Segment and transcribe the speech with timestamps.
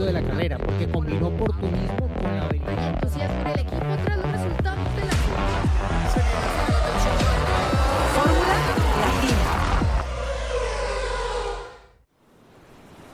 [0.00, 2.94] momento de la carrera, porque combinó oportunismo con la habilidad.
[2.94, 5.12] entusiasmo en el equipo tras los resultados de la
[8.14, 9.36] Fórmula Latina.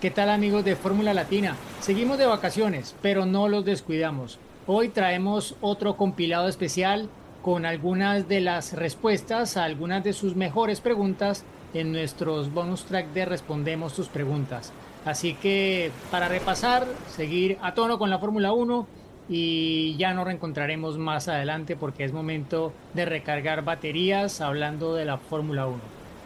[0.01, 1.57] ¿Qué tal amigos de Fórmula Latina?
[1.81, 4.39] Seguimos de vacaciones, pero no los descuidamos.
[4.67, 7.09] Hoy traemos otro compilado especial
[7.43, 11.45] con algunas de las respuestas a algunas de sus mejores preguntas
[11.75, 14.73] en nuestros bonus track de Respondemos tus preguntas.
[15.07, 18.89] Así que para repasar, seguir a tono con la Fórmula 1
[19.29, 25.19] y ya nos reencontraremos más adelante porque es momento de recargar baterías hablando de la
[25.19, 25.79] Fórmula 1.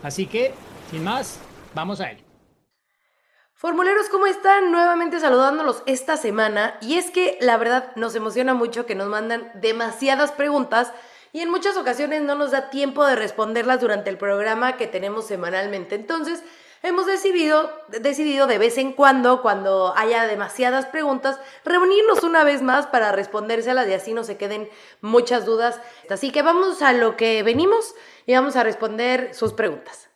[0.03, 0.55] Así que,
[0.91, 1.39] sin más,
[1.75, 2.25] vamos a ello.
[3.53, 4.73] Formuleros, ¿cómo están?
[4.73, 6.79] Nuevamente saludándolos esta semana.
[6.81, 10.91] Y es que la verdad nos emociona mucho que nos mandan demasiadas preguntas
[11.35, 15.27] y en muchas ocasiones no nos da tiempo de responderlas durante el programa que tenemos
[15.27, 15.95] semanalmente.
[15.95, 16.43] Entonces,
[16.83, 17.71] hemos decidido,
[18.01, 23.89] decidido de vez en cuando, cuando haya demasiadas preguntas, reunirnos una vez más para respondérselas
[23.89, 24.69] y así no se queden
[25.01, 25.81] muchas dudas.
[26.09, 27.95] Así que vamos a lo que venimos
[28.27, 30.09] y vamos a responder sus preguntas.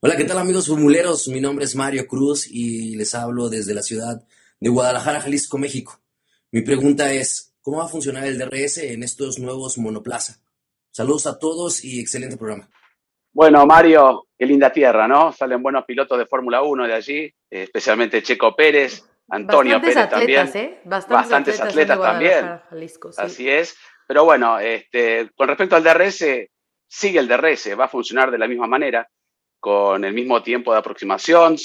[0.00, 1.28] Hola, ¿qué tal amigos formuleros?
[1.28, 4.22] Mi nombre es Mario Cruz y les hablo desde la ciudad
[4.60, 6.00] de Guadalajara, Jalisco, México.
[6.52, 10.40] Mi pregunta es, ¿Cómo va a funcionar el DRS en estos nuevos monoplaza?
[10.90, 12.70] Saludos a todos y excelente programa.
[13.30, 15.32] Bueno, Mario, qué linda tierra, ¿no?
[15.32, 20.52] Salen buenos pilotos de Fórmula 1 de allí, especialmente Checo Pérez, Antonio Bastantes Pérez atletas,
[20.52, 20.72] también.
[20.72, 20.80] ¿eh?
[20.84, 22.60] Bastantes, atletas, también.
[22.70, 23.20] Jalisco, sí.
[23.20, 23.76] Así es.
[24.06, 26.24] Pero bueno, este, con respecto al DRS,
[26.86, 29.08] sigue el DRS, va a funcionar de la misma manera,
[29.60, 31.56] con el mismo tiempo de aproximación.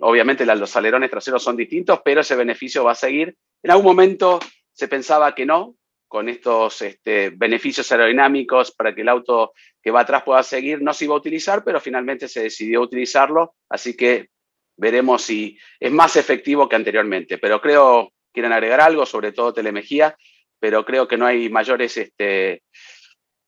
[0.00, 3.36] Obviamente los alerones traseros son distintos, pero ese beneficio va a seguir.
[3.62, 4.40] En algún momento
[4.72, 5.76] se pensaba que no,
[6.12, 10.92] con estos este, beneficios aerodinámicos para que el auto que va atrás pueda seguir, no
[10.92, 14.28] se iba a utilizar, pero finalmente se decidió utilizarlo, así que
[14.76, 17.38] veremos si es más efectivo que anteriormente.
[17.38, 20.14] Pero creo, quieren agregar algo, sobre todo Telemejía,
[20.60, 22.62] pero creo que no hay mayores este,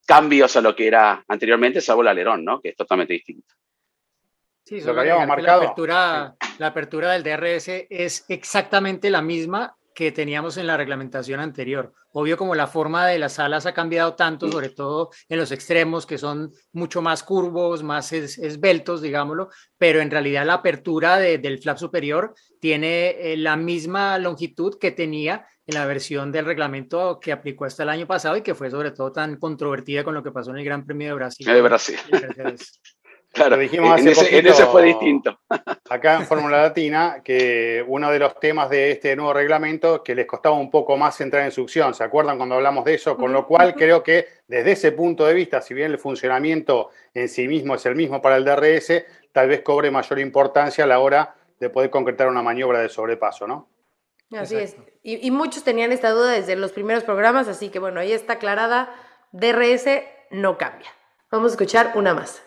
[0.07, 2.63] cambios a lo que era anteriormente, salvo el alerón, ¿no?
[2.63, 3.55] que es totalmente distinto.
[4.65, 5.61] Sí, lo que habíamos marcado.
[5.61, 11.41] La apertura, la apertura del DRS es exactamente la misma que teníamos en la reglamentación
[11.41, 11.93] anterior.
[12.13, 16.05] Obvio, como la forma de las alas ha cambiado tanto, sobre todo en los extremos,
[16.05, 21.79] que son mucho más curvos, más esbeltos, digámoslo, pero en realidad la apertura del flap
[21.79, 27.65] superior tiene eh, la misma longitud que tenía en la versión del reglamento que aplicó
[27.65, 30.51] hasta el año pasado y que fue sobre todo tan controvertida con lo que pasó
[30.51, 31.47] en el Gran Premio de Brasil.
[31.47, 31.97] De Brasil.
[33.35, 35.41] Claro, dijimos en, ese, en, ese, fue distinto.
[35.91, 40.25] Acá en Fórmula Latina, que uno de los temas de este nuevo reglamento que les
[40.25, 43.17] costaba un poco más entrar en succión, ¿se acuerdan cuando hablamos de eso?
[43.17, 47.29] Con lo cual creo que desde ese punto de vista, si bien el funcionamiento en
[47.29, 51.01] sí mismo es el mismo para el DRS, tal vez cobre mayor importancia a la
[51.01, 53.69] hora de poder concretar una maniobra de sobrepaso, ¿no?
[54.31, 54.77] Así es.
[55.03, 58.35] Y, y muchos tenían esta duda desde los primeros programas, así que bueno, ahí está
[58.35, 58.95] aclarada,
[59.33, 59.87] DRS
[60.31, 60.91] no cambia.
[61.33, 62.45] Vamos a escuchar una más.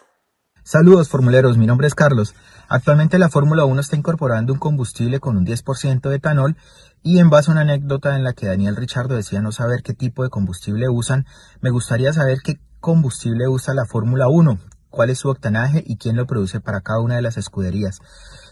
[0.68, 2.36] Saludos formuleros, mi nombre es Carlos.
[2.68, 6.58] Actualmente la Fórmula 1 está incorporando un combustible con un 10% de etanol
[7.02, 9.94] y en base a una anécdota en la que Daniel Richardo decía no saber qué
[9.94, 11.26] tipo de combustible usan,
[11.62, 16.18] me gustaría saber qué combustible usa la Fórmula 1, cuál es su octanaje y quién
[16.18, 18.02] lo produce para cada una de las escuderías.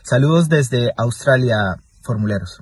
[0.01, 2.61] Saludos desde Australia, formuleros.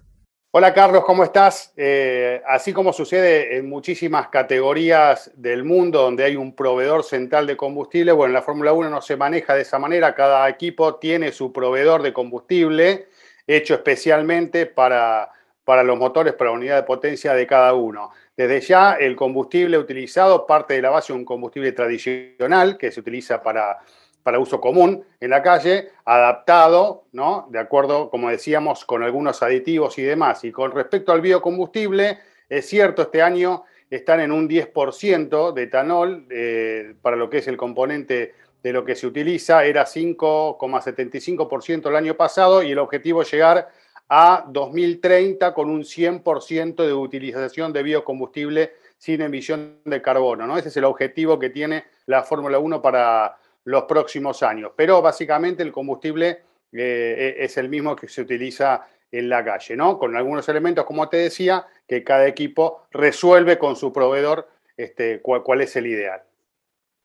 [0.55, 1.73] Hola Carlos, ¿cómo estás?
[1.77, 7.57] Eh, así como sucede en muchísimas categorías del mundo donde hay un proveedor central de
[7.57, 11.31] combustible, bueno, en la Fórmula 1 no se maneja de esa manera, cada equipo tiene
[11.31, 13.07] su proveedor de combustible
[13.47, 15.31] hecho especialmente para,
[15.65, 18.11] para los motores, para la unidad de potencia de cada uno.
[18.37, 22.99] Desde ya el combustible utilizado parte de la base de un combustible tradicional que se
[22.99, 23.79] utiliza para
[24.23, 27.47] para uso común en la calle, adaptado, ¿no?
[27.51, 30.43] De acuerdo, como decíamos, con algunos aditivos y demás.
[30.43, 32.19] Y con respecto al biocombustible,
[32.49, 37.47] es cierto, este año están en un 10% de etanol eh, para lo que es
[37.47, 43.21] el componente de lo que se utiliza, era 5,75% el año pasado y el objetivo
[43.21, 43.69] es llegar
[44.07, 50.47] a 2030 con un 100% de utilización de biocombustible sin emisión de carbono.
[50.47, 50.57] ¿no?
[50.57, 54.71] Ese es el objetivo que tiene la Fórmula 1 para, los próximos años.
[54.75, 59.75] Pero básicamente el combustible eh, e-, es el mismo que se utiliza en la calle,
[59.75, 59.99] ¿no?
[59.99, 65.61] Con algunos elementos, como te decía, que cada equipo resuelve con su proveedor este, cuál,
[65.61, 66.23] es el ideal.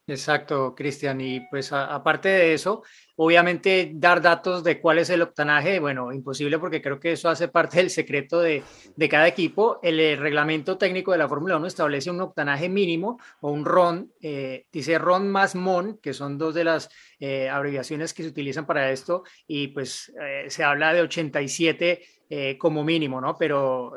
[0.09, 1.21] Exacto, Cristian.
[1.21, 2.83] Y pues aparte de eso,
[3.17, 7.49] obviamente dar datos de cuál es el octanaje, bueno, imposible porque creo que eso hace
[7.49, 8.63] parte del secreto de,
[8.97, 9.79] de cada equipo.
[9.83, 14.11] El, eh, reglamento técnico de la Fórmula 1 establece un octanaje mínimo o un RON,
[14.23, 16.89] eh, dice RON más MON, que son dos de las
[17.21, 20.11] eh, abreviaciones que se utilizan para esto, y pues
[20.49, 23.37] se habla de 87 como mínimo, ¿no?
[23.37, 23.93] Pero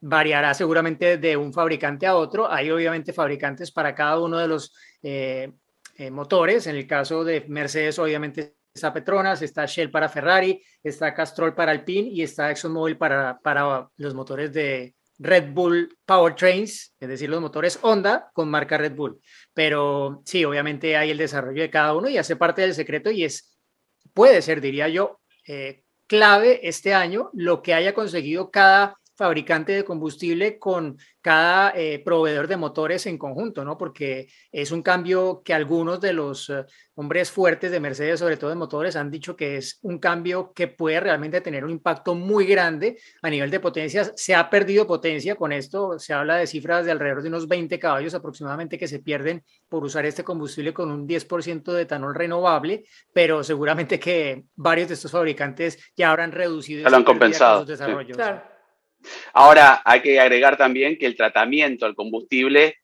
[0.00, 2.50] variará seguramente de un fabricante a otro.
[2.50, 4.72] Hay obviamente fabricantes para cada uno de los
[5.02, 5.52] eh,
[5.96, 6.66] eh, motores.
[6.66, 11.72] En el caso de Mercedes, obviamente está Petronas, está Shell para Ferrari, está Castrol para
[11.72, 17.42] Alpine y está ExxonMobil para, para los motores de Red Bull Powertrains, es decir, los
[17.42, 19.20] motores Honda con marca Red Bull.
[19.52, 23.24] Pero sí, obviamente hay el desarrollo de cada uno y hace parte del secreto y
[23.24, 23.58] es,
[24.14, 29.84] puede ser, diría yo, eh, clave este año lo que haya conseguido cada fabricante de
[29.84, 33.76] combustible con cada eh, proveedor de motores en conjunto, ¿no?
[33.76, 36.64] Porque es un cambio que algunos de los eh,
[36.94, 40.68] hombres fuertes de Mercedes, sobre todo de motores, han dicho que es un cambio que
[40.68, 44.14] puede realmente tener un impacto muy grande a nivel de potencias.
[44.16, 47.78] Se ha perdido potencia con esto, se habla de cifras de alrededor de unos 20
[47.78, 52.84] caballos aproximadamente que se pierden por usar este combustible con un 10% de etanol renovable,
[53.12, 56.84] pero seguramente que varios de estos fabricantes ya habrán reducido.
[56.84, 57.66] Se lo han compensado.
[57.66, 58.16] Desarrollos.
[58.16, 58.49] Claro.
[59.32, 62.76] Ahora, hay que agregar también que el tratamiento al combustible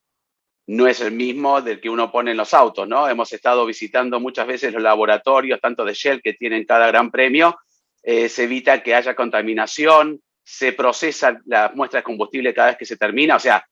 [0.67, 3.07] no es el mismo del que uno pone en los autos, ¿no?
[3.07, 7.57] Hemos estado visitando muchas veces los laboratorios, tanto de Shell que tienen cada gran premio,
[8.03, 12.85] eh, se evita que haya contaminación, se procesa la muestra de combustible cada vez que
[12.85, 13.65] se termina, o sea,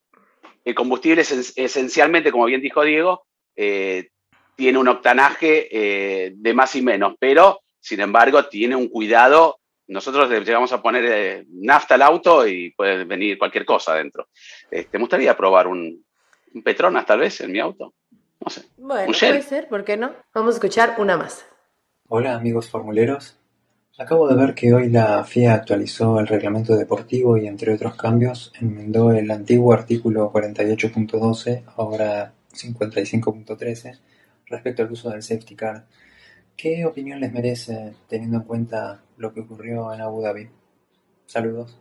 [0.63, 3.25] el combustible es, esencialmente, como bien dijo Diego,
[3.55, 4.09] eh,
[4.55, 10.29] tiene un octanaje eh, de más y menos, pero sin embargo tiene un cuidado nosotros
[10.29, 14.27] llegamos a poner eh, nafta al auto y puede venir cualquier cosa adentro.
[14.69, 16.03] ¿Te este, gustaría probar un,
[16.53, 17.93] un, Petronas tal vez en mi auto?
[18.39, 18.63] No sé.
[18.77, 20.13] Bueno, puede ser, ¿por qué no?
[20.33, 21.45] Vamos a escuchar una más.
[22.07, 23.37] Hola amigos formuleros.
[23.97, 28.51] Acabo de ver que hoy la FIA actualizó el reglamento deportivo y entre otros cambios
[28.59, 33.97] enmendó el antiguo artículo 48.12, ahora 55.13,
[34.47, 35.85] respecto al uso del safety car.
[36.57, 40.49] ¿Qué opinión les merece teniendo en cuenta lo que ocurrió en Abu Dhabi?
[41.25, 41.79] Saludos.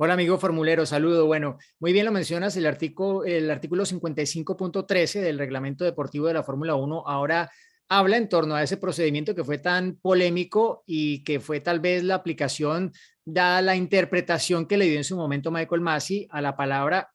[0.00, 1.26] Hola amigo formulero, saludo.
[1.26, 6.44] Bueno, muy bien lo mencionas, el artículo, el artículo 55.13 del reglamento deportivo de la
[6.44, 7.50] Fórmula 1 ahora
[7.88, 12.04] habla en torno a ese procedimiento que fue tan polémico y que fue tal vez
[12.04, 12.92] la aplicación,
[13.24, 17.12] dada la interpretación que le dio en su momento Michael Massey a la palabra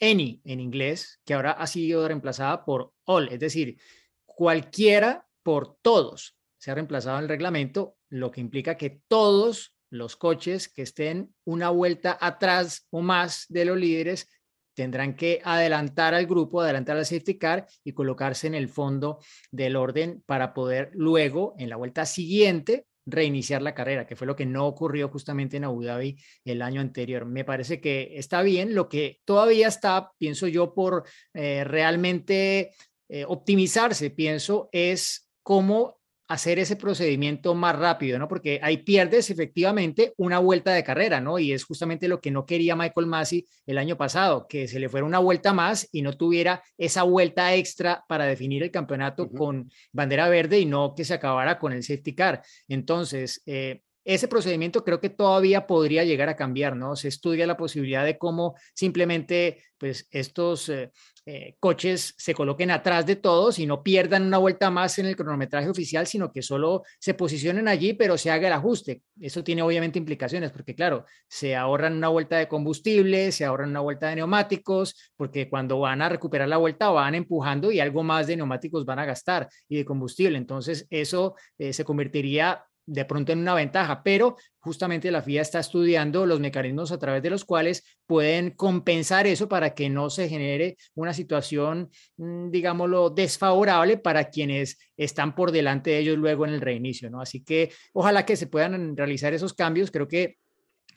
[0.00, 3.78] any en inglés, que ahora ha sido reemplazada por all, es decir,
[4.26, 6.36] cualquiera por todos.
[6.64, 11.68] Se ha reemplazado el reglamento, lo que implica que todos los coches que estén una
[11.68, 14.30] vuelta atrás o más de los líderes
[14.72, 19.18] tendrán que adelantar al grupo, adelantar al safety car y colocarse en el fondo
[19.50, 24.34] del orden para poder luego, en la vuelta siguiente, reiniciar la carrera, que fue lo
[24.34, 27.26] que no ocurrió justamente en Abu Dhabi el año anterior.
[27.26, 32.70] Me parece que está bien, lo que todavía está, pienso yo, por eh, realmente
[33.10, 38.28] eh, optimizarse, pienso, es cómo hacer ese procedimiento más rápido, ¿no?
[38.28, 41.38] Porque ahí pierdes efectivamente una vuelta de carrera, ¿no?
[41.38, 44.88] Y es justamente lo que no quería Michael Massey el año pasado, que se le
[44.88, 49.70] fuera una vuelta más y no tuviera esa vuelta extra para definir el campeonato con
[49.92, 52.42] bandera verde y no que se acabara con el safety car.
[52.68, 56.94] Entonces, eh, ese procedimiento creo que todavía podría llegar a cambiar, ¿no?
[56.96, 60.90] Se estudia la posibilidad de cómo simplemente, pues, estos eh,
[61.26, 65.16] eh, coches se coloquen atrás de todos y no pierdan una vuelta más en el
[65.16, 69.00] cronometraje oficial, sino que solo se posicionen allí, pero se haga el ajuste.
[69.18, 73.80] Eso tiene obviamente implicaciones, porque claro, se ahorran una vuelta de combustible, se ahorran una
[73.80, 78.26] vuelta de neumáticos, porque cuando van a recuperar la vuelta van empujando y algo más
[78.26, 80.36] de neumáticos van a gastar y de combustible.
[80.36, 85.60] Entonces, eso eh, se convertiría de pronto en una ventaja, pero justamente la FIA está
[85.60, 90.28] estudiando los mecanismos a través de los cuales pueden compensar eso para que no se
[90.28, 96.52] genere una situación, mm, digámoslo, desfavorable para quienes están por delante de ellos luego en
[96.54, 97.20] el reinicio, ¿no?
[97.20, 99.90] Así que ojalá que se puedan realizar esos cambios.
[99.90, 100.38] Creo que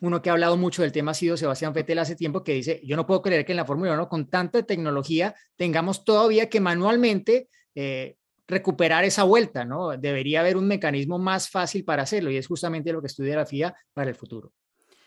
[0.02, 2.82] uno que ha hablado mucho del tema ha sido Sebastián Vettel hace tiempo que dice,
[2.84, 6.60] yo no puedo creer que en la Fórmula 1 con tanta tecnología tengamos todavía que
[6.60, 8.16] manualmente eh,
[8.48, 9.98] recuperar esa vuelta, ¿no?
[9.98, 13.46] Debería haber un mecanismo más fácil para hacerlo y es justamente lo que estudia la
[13.46, 14.52] FIA para el futuro.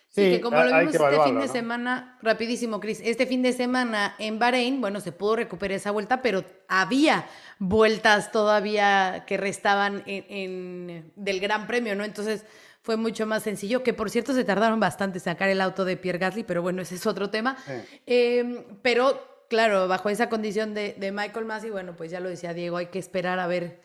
[0.09, 4.17] Sí, que como lo vimos este fin de semana, rapidísimo, Cris, este fin de semana
[4.19, 7.29] en Bahrein, bueno, se pudo recuperar esa vuelta, pero había
[7.61, 12.03] vueltas todavía que restaban en, del Gran Premio, ¿no?
[12.03, 12.45] Entonces
[12.83, 15.97] fue mucho más sencillo, que por cierto se tardaron bastante en sacar el auto de
[15.97, 17.57] Pierre Gasly, pero bueno, ese es otro tema.
[18.05, 22.77] Em, pero claro, bajo esa condición de, Michael Massey, bueno, pues ya lo decía Diego,
[22.77, 23.81] hay que esperar a ver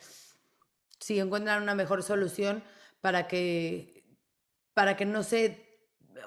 [0.99, 2.63] si encuentran una mejor solución
[3.01, 4.05] para que,
[4.73, 5.65] para que no se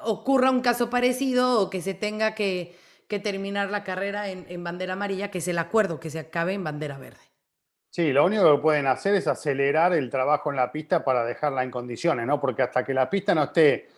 [0.03, 2.77] ocurra un caso parecido o que se tenga que,
[3.07, 6.53] que terminar la carrera en, en bandera amarilla, que es el acuerdo, que se acabe
[6.53, 7.21] en bandera verde.
[7.91, 11.63] Sí, lo único que pueden hacer es acelerar el trabajo en la pista para dejarla
[11.63, 12.41] en condiciones, ¿no?
[12.41, 13.89] Porque hasta que la pista no esté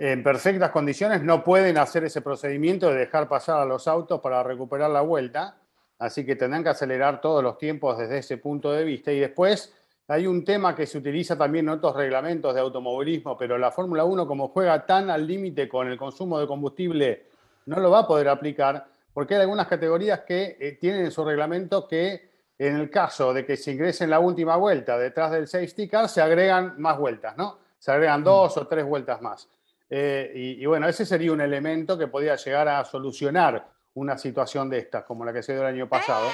[0.00, 4.44] en perfectas condiciones, no pueden hacer ese procedimiento de dejar pasar a los autos para
[4.44, 5.56] recuperar la vuelta.
[5.98, 9.10] Así que tendrán que acelerar todos los tiempos desde ese punto de vista.
[9.10, 9.74] Y después
[10.06, 14.04] hay un tema que se utiliza también en otros reglamentos de automovilismo, pero la Fórmula
[14.04, 17.26] 1, como juega tan al límite con el consumo de combustible,
[17.66, 21.24] no lo va a poder aplicar, porque hay algunas categorías que eh, tienen en su
[21.24, 25.48] reglamento que en el caso de que se ingrese en la última vuelta detrás del
[25.48, 27.58] safety car, se agregan más vueltas, ¿no?
[27.78, 29.48] Se agregan dos o tres vueltas más.
[29.90, 34.68] Eh, y, y, bueno, ese sería un elemento que podía llegar a solucionar una situación
[34.68, 36.28] de estas, como la que se dio el año pasado.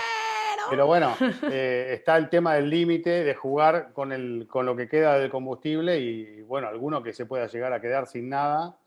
[0.71, 1.15] Pero bueno,
[1.51, 5.31] eh, está el tema del límite de jugar con, el, con lo que queda del
[5.31, 8.79] combustible y, bueno, alguno que se pueda llegar a quedar sin nada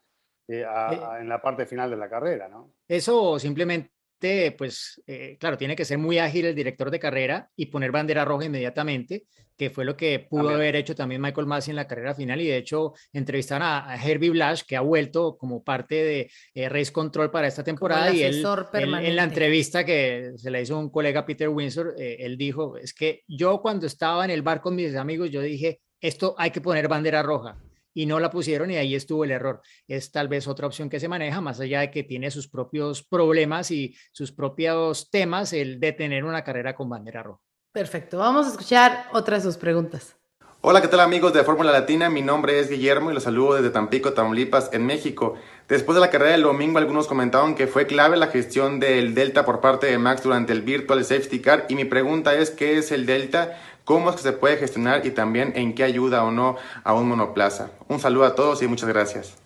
[0.47, 2.71] eh, a, a, en la parte final de la carrera, ¿no?
[2.87, 7.67] Eso simplemente pues eh, claro, tiene que ser muy ágil el director de carrera y
[7.67, 11.77] poner bandera roja inmediatamente, que fue lo que pudo haber hecho también Michael Massey en
[11.77, 12.39] la carrera final.
[12.41, 16.69] Y de hecho, entrevistaron a, a Herbie Blash, que ha vuelto como parte de eh,
[16.69, 18.13] Race Control para esta temporada.
[18.13, 22.17] Y él, él, en la entrevista que se le hizo un colega Peter Windsor, eh,
[22.19, 25.81] él dijo: Es que yo cuando estaba en el bar con mis amigos, yo dije,
[25.99, 27.57] esto hay que poner bandera roja
[27.97, 29.59] y no la pusieron y ahí estuvo el error.
[29.87, 33.01] Es tal vez otra opción que se maneja, más allá de que tiene sus propios
[33.01, 37.41] problemas y sus propios temas, el de tener una carrera con bandera roja.
[37.71, 40.15] Perfecto, vamos a escuchar otra de sus preguntas.
[40.61, 42.07] Hola, ¿qué tal amigos de Fórmula Latina?
[42.09, 45.33] Mi nombre es Guillermo y los saludo desde Tampico, Tamaulipas, en México.
[45.67, 49.43] Después de la carrera del domingo, algunos comentaron que fue clave la gestión del Delta
[49.43, 52.91] por parte de Max durante el Virtual Safety Car y mi pregunta es, ¿qué es
[52.91, 53.57] el Delta?
[53.87, 57.07] Cómo es que se puede gestionar y también en qué ayuda o no a un
[57.07, 57.71] monoplaza.
[57.87, 59.37] Un saludo a todos y muchas gracias.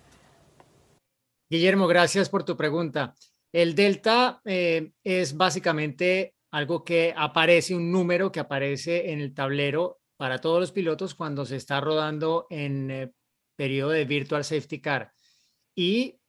[1.48, 3.14] Guillermo, gracias por tu pregunta.
[3.54, 10.00] El delta eh, es básicamente algo que aparece, un número que aparece en el tablero
[10.18, 13.12] para todos los pilotos cuando se está rodando en eh,
[13.56, 15.12] periodo de virtual safety car.
[15.76, 16.20] Y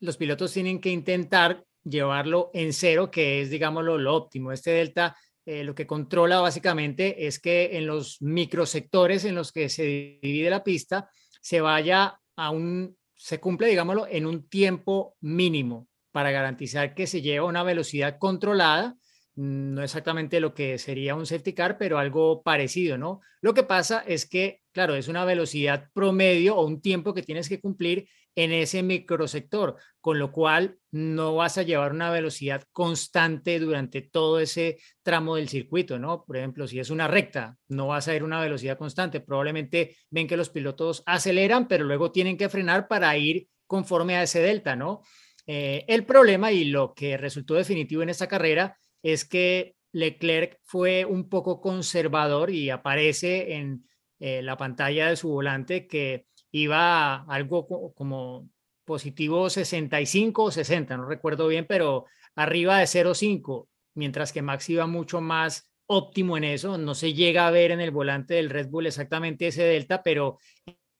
[0.00, 4.52] los pilotos tienen que intentar llevarlo en cero, que es, digámoslo, lo óptimo.
[4.52, 5.14] Este delta
[5.50, 10.50] eh, lo que controla básicamente es que en los microsectores en los que se divide
[10.50, 11.08] la pista
[11.40, 17.22] se vaya a un, se cumple, digámoslo, en un tiempo mínimo para garantizar que se
[17.22, 18.98] lleva una velocidad controlada,
[19.36, 23.22] no exactamente lo que sería un safety car, pero algo parecido, ¿no?
[23.40, 27.48] Lo que pasa es que, claro, es una velocidad promedio o un tiempo que tienes
[27.48, 33.58] que cumplir en ese microsector, con lo cual no vas a llevar una velocidad constante
[33.58, 36.22] durante todo ese tramo del circuito, ¿no?
[36.24, 39.18] Por ejemplo, si es una recta, no vas a ir una velocidad constante.
[39.18, 44.22] Probablemente ven que los pilotos aceleran, pero luego tienen que frenar para ir conforme a
[44.22, 45.02] ese delta, ¿no?
[45.44, 51.04] Eh, el problema y lo que resultó definitivo en esta carrera es que Leclerc fue
[51.04, 57.66] un poco conservador y aparece en eh, la pantalla de su volante que iba algo
[57.94, 58.48] como
[58.84, 64.86] positivo 65 o 60, no recuerdo bien, pero arriba de 0,5, mientras que Max iba
[64.86, 66.78] mucho más óptimo en eso.
[66.78, 70.38] No se llega a ver en el volante del Red Bull exactamente ese delta, pero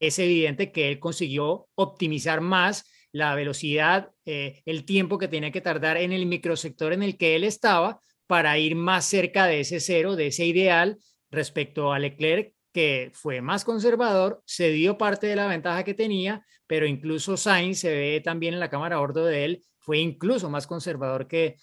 [0.01, 5.61] es evidente que él consiguió optimizar más la velocidad, eh, el tiempo que tenía que
[5.61, 9.81] tardar en el microsector en el que él estaba para ir más cerca de ese
[9.81, 10.99] cero, de ese ideal
[11.31, 16.45] respecto a Leclerc, que fue más conservador, se dio parte de la ventaja que tenía,
[16.67, 20.51] pero incluso Sainz se ve también en la cámara a bordo de él, fue incluso
[20.51, 21.57] más conservador que,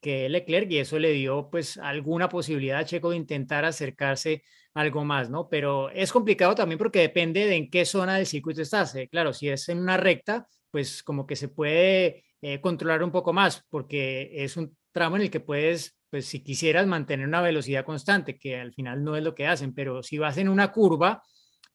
[0.00, 5.04] que Leclerc y eso le dio pues alguna posibilidad a Checo de intentar acercarse algo
[5.04, 5.48] más, ¿no?
[5.48, 8.94] Pero es complicado también porque depende de en qué zona del circuito estás.
[8.94, 9.08] ¿eh?
[9.08, 13.32] Claro, si es en una recta, pues como que se puede eh, controlar un poco
[13.32, 17.86] más porque es un tramo en el que puedes pues si quisieras mantener una velocidad
[17.86, 21.22] constante, que al final no es lo que hacen, pero si vas en una curva,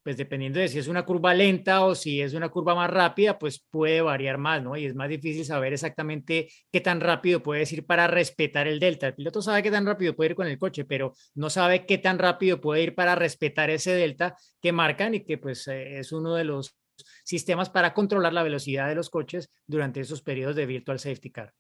[0.04, 3.40] pues dependiendo de si es una curva lenta o si es una curva más rápida,
[3.40, 4.78] pues puede variar más, ¿no?
[4.78, 9.08] Y es más difícil saber exactamente qué tan rápido puedes ir para respetar el delta.
[9.08, 11.98] El piloto sabe qué tan rápido puede ir con el coche, pero no sabe qué
[11.98, 16.12] tan rápido puede ir para respetar ese delta que marcan y que pues eh, es
[16.12, 16.78] uno de los
[17.24, 21.56] sistemas para controlar la velocidad de los coches durante esos periodos de virtual safety car.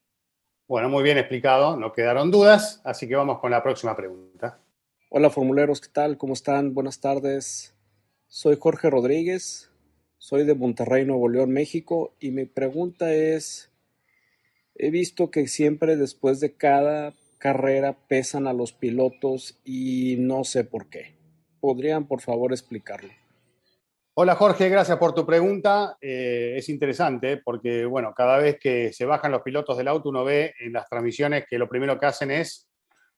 [0.68, 4.60] Bueno, muy bien explicado, no quedaron dudas, así que vamos con la próxima pregunta.
[5.10, 6.18] Hola formuleros, ¿qué tal?
[6.18, 6.74] ¿Cómo están?
[6.74, 7.74] Buenas tardes.
[8.28, 9.72] Soy Jorge Rodríguez,
[10.18, 13.72] soy de Monterrey, Nuevo León, México, y mi pregunta es,
[14.76, 20.66] He visto que siempre después de cada carrera pesan a los pilotos y no sé
[20.66, 21.16] por qué.
[21.62, 23.14] ¿Podrían por favor explicarlo?
[24.20, 25.96] Hola Jorge, gracias por tu pregunta.
[26.02, 30.24] Eh, es interesante porque, bueno, cada vez que se bajan los pilotos del auto uno
[30.24, 32.68] ve en las transmisiones que lo primero que hacen es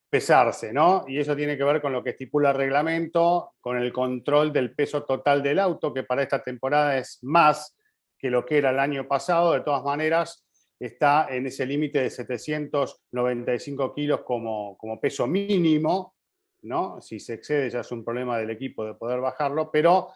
[0.10, 1.06] pesarse, ¿no?
[1.08, 4.76] Y eso tiene que ver con lo que estipula el reglamento, con el control del
[4.76, 7.78] peso total del auto, que para esta temporada es más
[8.18, 9.54] que lo que era el año pasado.
[9.54, 10.46] De todas maneras,
[10.78, 16.16] está en ese límite de 795 kilos como, como peso mínimo,
[16.64, 17.00] ¿no?
[17.00, 20.10] Si se excede ya es un problema del equipo de poder bajarlo, pero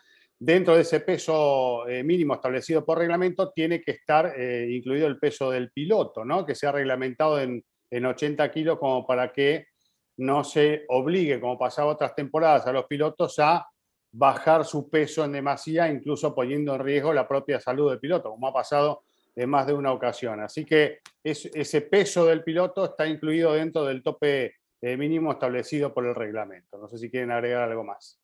[0.45, 5.17] dentro de ese peso eh, mínimo establecido por reglamento tiene que estar eh, incluido el
[5.17, 6.45] peso del piloto, ¿no?
[6.45, 9.67] Que sea reglamentado en, en 80 kilos como para que
[10.17, 13.65] no se obligue, como pasaba otras temporadas, a los pilotos a
[14.11, 18.47] bajar su peso en demasía, incluso poniendo en riesgo la propia salud del piloto, como
[18.47, 20.41] ha pasado en más de una ocasión.
[20.41, 26.05] Así que ese peso del piloto está incluido dentro del tope eh, mínimo establecido por
[26.05, 26.77] el reglamento.
[26.77, 28.22] No sé si quieren agregar algo más.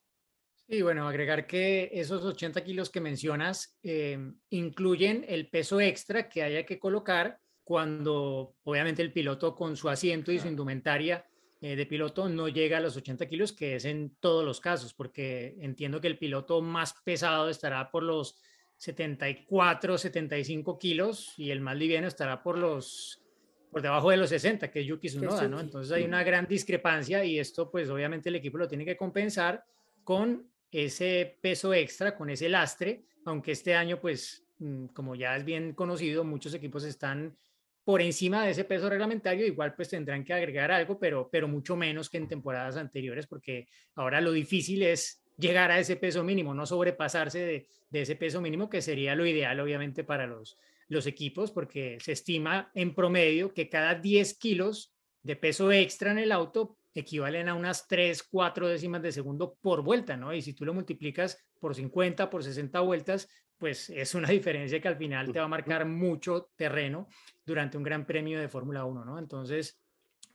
[0.70, 4.20] Sí, bueno, agregar que esos 80 kilos que mencionas eh,
[4.52, 10.32] incluyen el peso extra que haya que colocar cuando obviamente el piloto con su asiento
[10.32, 11.26] y su indumentaria
[11.60, 14.94] eh, de piloto no llega a los 80 kilos, que es en todos los casos,
[14.94, 18.40] porque entiendo que el piloto más pesado estará por los
[18.78, 23.24] 74, 75 kilos y el más liviano estará por los
[23.72, 25.60] por debajo de los 60, que es Yuki Tsunoda, ¿no?
[25.60, 29.64] Entonces hay una gran discrepancia y esto pues obviamente el equipo lo tiene que compensar
[30.04, 35.46] con ese peso extra, con ese lastre, aunque este año pues mm, como ya es
[35.46, 37.36] bien conocido, muchos equipos están
[37.84, 41.76] por encima de ese peso reglamentario, igual pues tendrán que agregar algo, pero, pero mucho
[41.76, 46.54] menos que en temporadas anteriores, porque ahora lo difícil es llegar a ese peso mínimo,
[46.54, 50.58] no sobrepasarse de, de ese peso mínimo, que sería lo ideal obviamente para los,
[50.88, 56.20] los equipos, porque se estima en promedio que cada 10 kilos de peso extra en
[56.20, 60.34] el auto equivalen a unas 3, 4 décimas de segundo por vuelta, ¿no?
[60.34, 64.88] Y si tú lo multiplicas por 50, por 60 vueltas, pues es una diferencia que
[64.88, 67.08] al final te va a marcar mucho terreno
[67.46, 69.20] durante un gran premio de Fórmula 1, ¿no?
[69.20, 69.80] Entonces,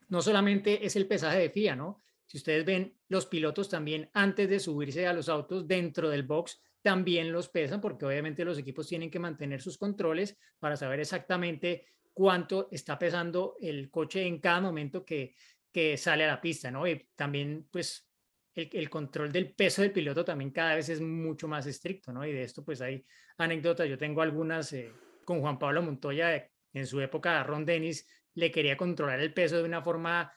[0.09, 2.03] no solamente es el pesaje de FIA, ¿no?
[2.27, 6.61] Si ustedes ven, los pilotos también antes de subirse a los autos dentro del box,
[6.83, 11.87] también los pesan porque obviamente los equipos tienen que mantener sus controles para saber exactamente
[12.13, 15.35] cuánto está pesando el coche en cada momento que,
[15.75, 16.87] que sale a la pista, ¿no?
[16.87, 18.09] Y también, pues,
[18.55, 22.25] el, control del peso del piloto también cada vez es mucho más estricto, ¿no?
[22.25, 23.05] Y de esto pues hay
[23.39, 24.93] anécdotas, yo tengo algunas eh,
[25.25, 29.65] con Juan Pablo Montoya, en su época Ron Dennis le quería controlar el peso de
[29.65, 30.33] una forma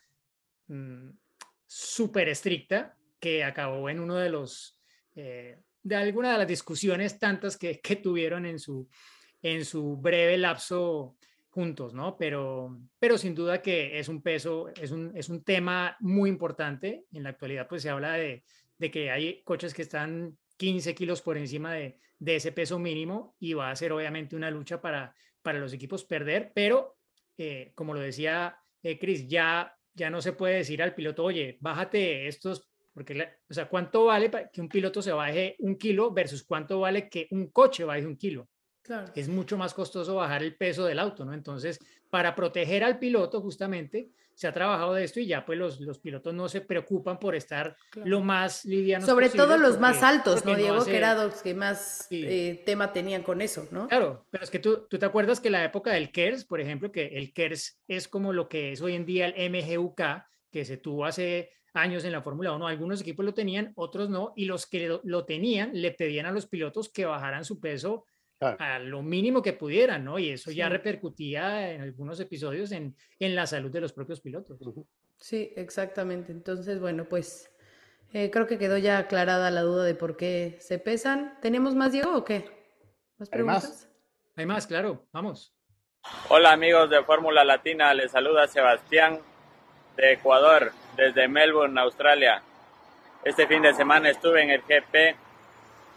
[0.66, 1.10] mm,
[1.68, 4.82] súper estricta que acabó en uno de los,
[5.14, 8.90] eh, de alguna de las discusiones tantas que, que tuvieron en su,
[9.44, 11.18] en su breve lapso
[11.58, 12.16] juntos, ¿no?
[12.18, 17.06] Pero, pero sin duda que es un peso, es un, es un tema muy importante.
[17.12, 18.44] En la actualidad, pues se habla de,
[18.78, 23.36] de que hay coches que están 15 kilos por encima de, de, ese peso mínimo
[23.40, 27.00] y va a ser obviamente una lucha para, para los equipos perder, pero
[27.40, 31.58] eh, como lo decía eh, Chris, ya, ya no se puede decir al piloto, oye,
[31.60, 36.44] bájate estos, porque, o sea, ¿cuánto vale que un piloto se baje un kilo versus
[36.44, 38.48] cuánto vale que un coche baje un kilo?
[39.16, 41.34] Es mucho más costoso bajar el peso del auto, ¿no?
[41.34, 45.80] Entonces, para proteger al piloto, justamente, se ha trabajado de esto y ya pues los,
[45.82, 49.04] los pilotos no se preocupan por estar lo más liviano.
[49.04, 50.86] Sobre todo los más altos, ¿no, Diego?
[50.86, 53.88] Que era los que más eh, tema tenían con eso, ¿no?
[53.88, 56.92] Claro, pero es que tú, tú te acuerdas que la época del KERS, por ejemplo,
[56.92, 60.02] que el KERS es como lo que es hoy en día el MGUK,
[60.52, 62.68] que se tuvo hace años en la Fórmula 1.
[62.68, 66.46] Algunos equipos lo tenían, otros no, y los que lo tenían le pedían a los
[66.46, 68.06] pilotos que bajaran su peso
[68.40, 70.20] a lo mínimo que pudieran, ¿no?
[70.20, 74.60] Y eso ya repercutía en algunos episodios en, en, la salud de los propios pilotos.
[75.18, 76.32] Sí, exactamente.
[76.32, 77.52] Entonces, bueno, pues
[78.14, 81.38] eh, creo que quedó ya aclarada la duda de por qué se pesan.
[81.42, 82.46] ¿Tenemos más, Diego, o qué?
[83.18, 83.64] ¿Más preguntas?
[83.64, 83.90] Hay más,
[84.36, 85.08] Hay más claro.
[85.12, 85.54] Vamos.
[86.30, 89.20] Hola amigos de Fórmula Latina, les saluda Sebastián
[89.98, 92.42] de Ecuador, desde Melbourne, Australia.
[93.26, 95.18] Este fin de semana estuve en el GP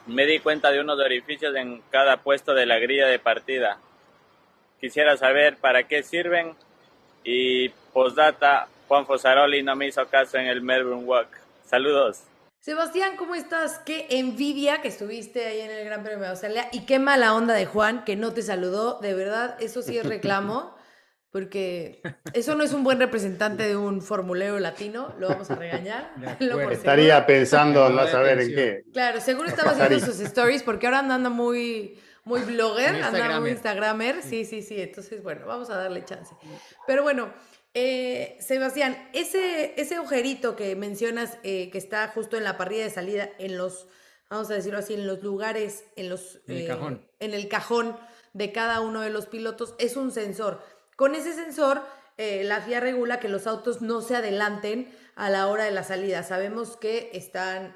[0.06, 3.78] me di cuenta de unos orificios en cada puesto de la grilla de partida.
[4.80, 6.54] Quisiera saber para qué sirven
[7.24, 11.28] y postdata, Juan Fosaroli no me hizo caso en el Melbourne Walk.
[11.66, 12.22] Saludos.
[12.60, 13.78] Sebastián, ¿cómo estás?
[13.78, 17.54] Qué envidia que estuviste ahí en el Gran Premio de Australia y qué mala onda
[17.54, 19.00] de Juan que no te saludó.
[19.00, 20.74] De verdad, eso sí es reclamo.
[21.30, 22.02] porque
[22.34, 26.14] eso no es un buen representante de un formulero latino, lo vamos a regañar.
[26.70, 28.84] Estaría pensando no saber en qué.
[28.92, 34.22] Claro, seguro estaba haciendo sus stories porque ahora anda muy, muy blogger, andaba muy instagramer.
[34.22, 34.80] Sí, sí, sí.
[34.80, 36.34] Entonces, bueno, vamos a darle chance.
[36.86, 37.32] Pero bueno,
[37.74, 42.90] eh, Sebastián, ese, ese agujerito que mencionas eh, que está justo en la parrilla de
[42.90, 43.86] salida, en los,
[44.28, 46.40] vamos a decirlo así, en los lugares, en los...
[46.48, 47.08] En el cajón.
[47.20, 47.96] En el cajón
[48.32, 50.62] de cada uno de los pilotos, es un sensor.
[51.00, 51.80] Con ese sensor,
[52.18, 56.22] la FIA regula que los autos no se adelanten a la hora de la salida.
[56.22, 57.74] Sabemos que están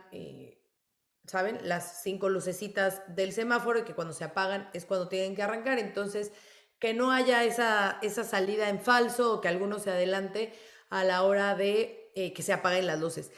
[1.27, 1.59] ¿saben?
[1.63, 5.79] Las cinco lucecitas del semáforo y que cuando se apagan es cuando tienen que arrancar.
[5.79, 6.33] Entonces,
[6.79, 10.53] que no haya esa, esa salida en falso o que alguno se adelante
[10.91, 13.33] a la hora de eh, que se apaguen las luces.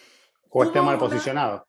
[0.50, 1.66] O esté mal posicionado.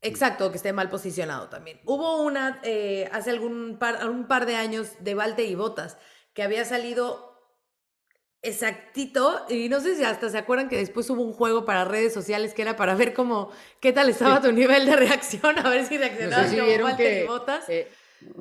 [0.00, 1.80] Exacto, que esté mal posicionado también.
[1.84, 5.96] Hubo una eh, hace algún par, un par de años de Valte y Botas
[6.34, 7.31] que había salido
[8.44, 12.12] Exactito, y no sé si hasta se acuerdan que después hubo un juego para redes
[12.12, 15.86] sociales que era para ver cómo, qué tal estaba tu nivel de reacción, a ver
[15.86, 17.68] si reaccionabas no sé que, botas.
[17.68, 17.86] Eh,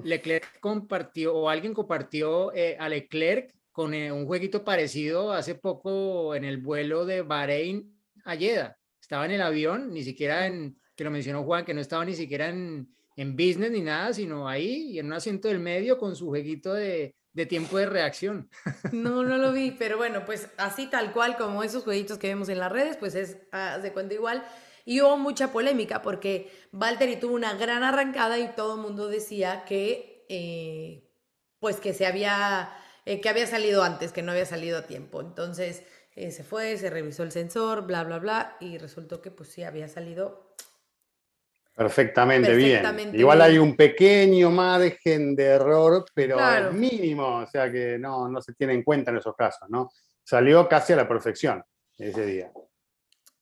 [0.03, 6.33] Leclerc compartió, o alguien compartió eh, a Leclerc con eh, un jueguito parecido hace poco
[6.33, 8.75] en el vuelo de Bahrein a Jeddah.
[8.99, 12.15] Estaba en el avión, ni siquiera en, que lo mencionó Juan, que no estaba ni
[12.15, 16.15] siquiera en, en business ni nada, sino ahí y en un asiento del medio con
[16.15, 18.49] su jueguito de, de tiempo de reacción.
[18.91, 22.49] No, no lo vi, pero bueno, pues así tal cual como esos jueguitos que vemos
[22.49, 23.37] en las redes, pues es
[23.81, 24.43] de cuenta igual.
[24.85, 29.63] Y hubo mucha polémica porque Valtteri tuvo una gran arrancada y todo el mundo decía
[29.65, 31.09] que, eh,
[31.59, 32.69] pues que se había,
[33.05, 35.21] eh, que había salido antes, que no había salido a tiempo.
[35.21, 35.83] Entonces
[36.15, 39.63] eh, se fue, se revisó el sensor, bla, bla, bla, y resultó que pues sí
[39.63, 40.50] había salido
[41.81, 43.11] Perfectamente, bien.
[43.15, 46.37] Igual hay un pequeño margen de error, pero
[46.71, 49.89] mínimo, o sea que no, no se tiene en cuenta en esos casos, ¿no?
[50.23, 51.63] Salió casi a la perfección
[51.97, 52.51] ese día.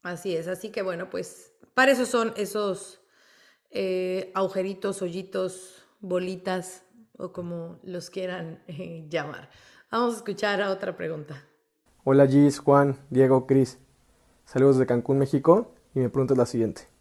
[0.04, 3.02] Así es, así que bueno, pues para eso son esos
[3.72, 6.86] eh, agujeritos, hoyitos, bolitas
[7.18, 9.50] o como los quieran eh, llamar.
[9.92, 11.46] Vamos a escuchar a otra pregunta.
[12.06, 13.80] Hola Gis, Juan, Diego, Cris.
[14.46, 16.99] Saludos de Cancún, México y me pregunto la siguiente.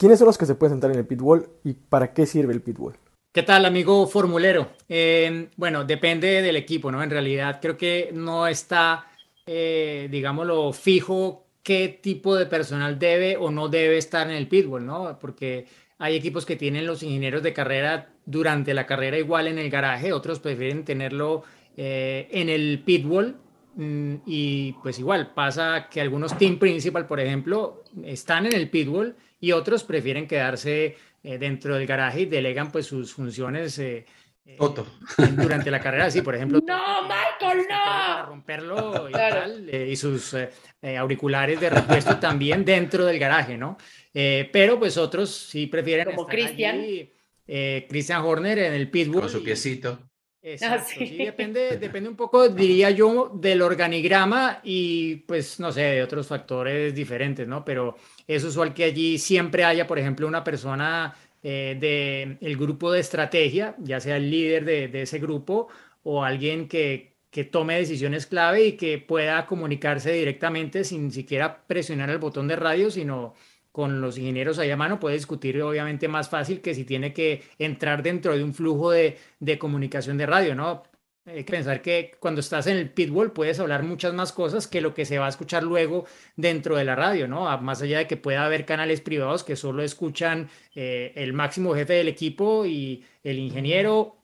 [0.00, 2.62] ¿Quiénes son los que se pueden sentar en el pitbull y para qué sirve el
[2.62, 2.94] pitbull?
[3.34, 4.70] ¿Qué tal, amigo formulero?
[4.88, 7.02] Eh, bueno, depende del equipo, ¿no?
[7.02, 9.08] En realidad creo que no está,
[9.44, 14.86] eh, digámoslo, fijo qué tipo de personal debe o no debe estar en el pitbull,
[14.86, 15.18] ¿no?
[15.20, 15.66] Porque
[15.98, 20.14] hay equipos que tienen los ingenieros de carrera durante la carrera igual en el garaje,
[20.14, 21.42] otros prefieren tenerlo
[21.76, 23.36] eh, en el pitbull
[23.74, 29.14] mm, y pues igual pasa que algunos team principal, por ejemplo, están en el pitbull
[29.40, 34.04] y otros prefieren quedarse eh, dentro del garaje y delegan pues sus funciones eh,
[34.44, 34.58] eh,
[35.32, 36.60] durante la carrera, sí, por ejemplo.
[36.66, 37.84] No, Michael, no.
[37.84, 40.36] Para romperlo y tal, y sus
[40.98, 43.76] auriculares de repuesto también dentro del garaje, ¿no?
[44.12, 46.84] pero pues otros sí prefieren como Cristian.
[47.46, 49.22] Christian Horner en el pitbull.
[49.22, 50.09] Con su piecito.
[50.42, 51.16] Exacto, ah, sí.
[51.18, 56.94] depende, depende un poco, diría yo, del organigrama y pues no sé, de otros factores
[56.94, 57.64] diferentes, ¿no?
[57.64, 63.00] Pero es usual que allí siempre haya, por ejemplo, una persona eh, del grupo de
[63.00, 65.68] estrategia, ya sea el líder de, de ese grupo
[66.02, 72.08] o alguien que, que, tome decisiones clave y que pueda comunicarse directamente sin siquiera presionar
[72.10, 73.34] el botón de radio, sino
[73.72, 77.42] con los ingenieros ahí a mano puede discutir obviamente más fácil que si tiene que
[77.58, 80.82] entrar dentro de un flujo de, de comunicación de radio, ¿no?
[81.26, 84.80] Hay que pensar que cuando estás en el pitbull puedes hablar muchas más cosas que
[84.80, 87.44] lo que se va a escuchar luego dentro de la radio, ¿no?
[87.60, 91.92] Más allá de que pueda haber canales privados que solo escuchan eh, el máximo jefe
[91.92, 94.16] del equipo y el ingeniero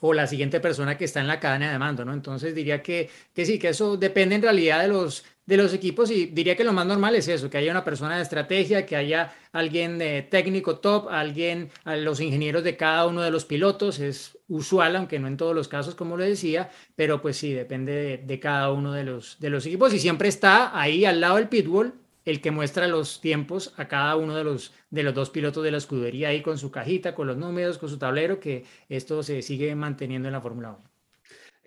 [0.00, 2.12] o la siguiente persona que está en la cadena de mando, ¿no?
[2.12, 6.10] Entonces diría que, que sí, que eso depende en realidad de los, de los equipos
[6.10, 8.96] y diría que lo más normal es eso, que haya una persona de estrategia, que
[8.96, 13.98] haya alguien de técnico top, alguien, a los ingenieros de cada uno de los pilotos,
[13.98, 18.22] es usual, aunque no en todos los casos, como lo decía, pero pues sí, depende
[18.22, 21.48] de, cada uno de los, de los equipos y siempre está ahí al lado del
[21.48, 21.94] pitbull
[22.26, 25.70] el que muestra los tiempos a cada uno de los, de los dos pilotos de
[25.70, 29.40] la escudería ahí con su cajita, con los números, con su tablero, que esto se
[29.40, 30.87] sigue manteniendo en la Fórmula 1.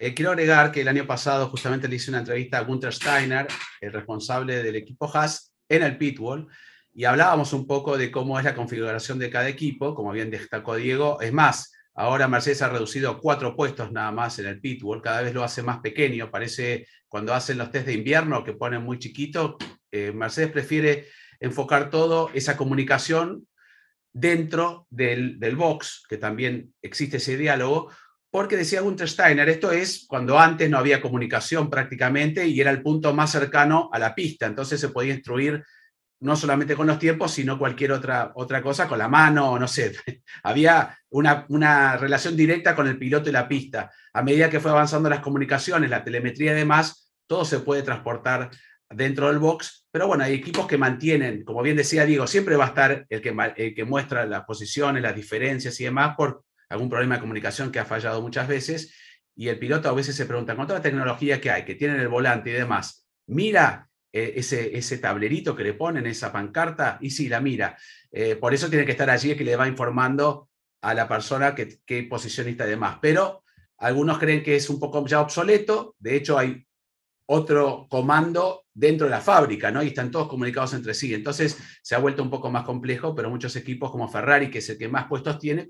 [0.03, 3.45] Eh, quiero agregar que el año pasado justamente le hice una entrevista a Gunther Steiner,
[3.79, 6.47] el responsable del equipo Haas, en el Pitbull,
[6.91, 10.75] y hablábamos un poco de cómo es la configuración de cada equipo, como bien destacó
[10.75, 11.21] Diego.
[11.21, 15.35] Es más, ahora Mercedes ha reducido cuatro puestos nada más en el Pitbull, cada vez
[15.35, 19.55] lo hace más pequeño, parece cuando hacen los test de invierno que ponen muy chiquito,
[19.91, 21.09] eh, Mercedes prefiere
[21.39, 23.47] enfocar todo esa comunicación
[24.11, 27.91] dentro del box, que también existe ese diálogo,
[28.31, 32.81] porque decía Gunther Steiner, esto es cuando antes no había comunicación prácticamente y era el
[32.81, 35.63] punto más cercano a la pista, entonces se podía instruir
[36.21, 39.93] no solamente con los tiempos, sino cualquier otra, otra cosa, con la mano, no sé.
[40.43, 43.91] Había una, una, relación directa con el piloto y la pista.
[44.13, 48.51] A medida que fue avanzando las comunicaciones, la telemetría y demás, todo se puede transportar
[48.87, 52.65] dentro del box, pero bueno, hay equipos que mantienen, como bien decía Diego, siempre va
[52.65, 56.89] a estar el que, el que muestra las posiciones, las diferencias y demás por algún
[56.89, 58.95] problema de comunicación que ha fallado muchas veces,
[59.35, 61.99] y el piloto a veces se pregunta, con toda la tecnología que hay, que tienen
[61.99, 67.11] el volante y demás, mira eh, ese, ese tablerito que le ponen, esa pancarta, y
[67.11, 67.77] sí, la mira.
[68.11, 70.49] Eh, por eso tiene que estar allí, que le va informando
[70.81, 72.97] a la persona qué posicionista y demás.
[73.01, 73.43] Pero
[73.77, 76.65] algunos creen que es un poco ya obsoleto, de hecho hay
[77.33, 79.81] otro comando dentro de la fábrica, ¿no?
[79.81, 81.13] Y están todos comunicados entre sí.
[81.13, 84.69] Entonces se ha vuelto un poco más complejo, pero muchos equipos como Ferrari, que es
[84.69, 85.65] el que más puestos tiene,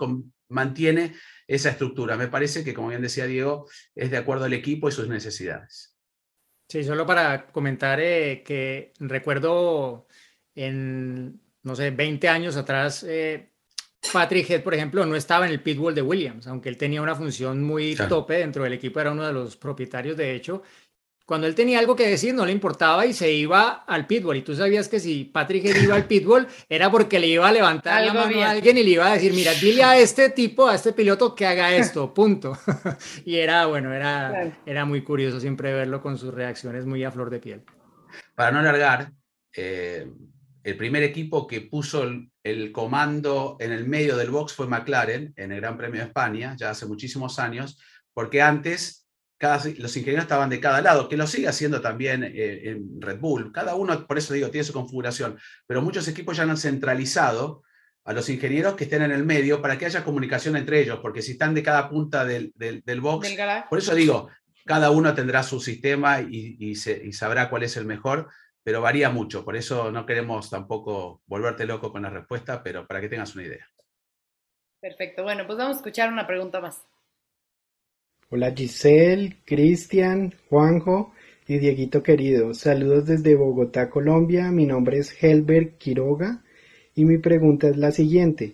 [0.49, 1.13] mantiene
[1.47, 2.17] esa estructura.
[2.17, 5.95] Me parece que, como bien decía Diego, es de acuerdo al equipo y sus necesidades.
[6.67, 10.07] Sí, solo para comentar eh, que recuerdo
[10.55, 13.51] en, no sé, 20 años atrás, eh,
[14.11, 17.15] Patrick Head, por ejemplo, no estaba en el pitbull de Williams, aunque él tenía una
[17.15, 20.63] función muy tope dentro del equipo, era uno de los propietarios de hecho,
[21.31, 24.35] cuando él tenía algo que decir, no le importaba y se iba al pitbull.
[24.35, 28.05] Y tú sabías que si Patrick iba al pitbull, era porque le iba a levantar
[28.05, 30.75] la mano a alguien y le iba a decir, mira, dile a este tipo, a
[30.75, 32.59] este piloto que haga esto, punto.
[33.23, 37.29] y era, bueno, era, era muy curioso siempre verlo con sus reacciones muy a flor
[37.29, 37.63] de piel.
[38.35, 39.13] Para no alargar,
[39.55, 40.11] eh,
[40.65, 45.33] el primer equipo que puso el, el, comando en el medio del box fue McLaren
[45.37, 47.79] en el Gran Premio de España, ya hace muchísimos años,
[48.13, 49.00] porque antes
[49.77, 53.51] los ingenieros estaban de cada lado, que lo sigue haciendo también eh, en Red Bull.
[53.51, 57.63] Cada uno, por eso digo, tiene su configuración, pero muchos equipos ya han centralizado
[58.03, 61.21] a los ingenieros que estén en el medio para que haya comunicación entre ellos, porque
[61.21, 63.35] si están de cada punta del, del, box,
[63.69, 64.29] por eso digo,
[64.65, 68.29] cada uno tendrá su sistema y, y, y sabrá cuál es el mejor,
[68.63, 73.01] pero varía mucho, por eso no queremos tampoco volverte loco con la respuesta, pero para
[73.01, 73.67] que tengas una idea.
[74.79, 76.83] Perfecto, bueno, pues vamos a escuchar una pregunta más.
[78.33, 81.13] Hola Giselle, Cristian, Juanjo
[81.49, 82.53] y Dieguito querido.
[82.53, 84.51] Saludos desde Bogotá, Colombia.
[84.51, 86.41] Mi nombre es Helbert Quiroga
[86.95, 88.53] y mi pregunta es la siguiente.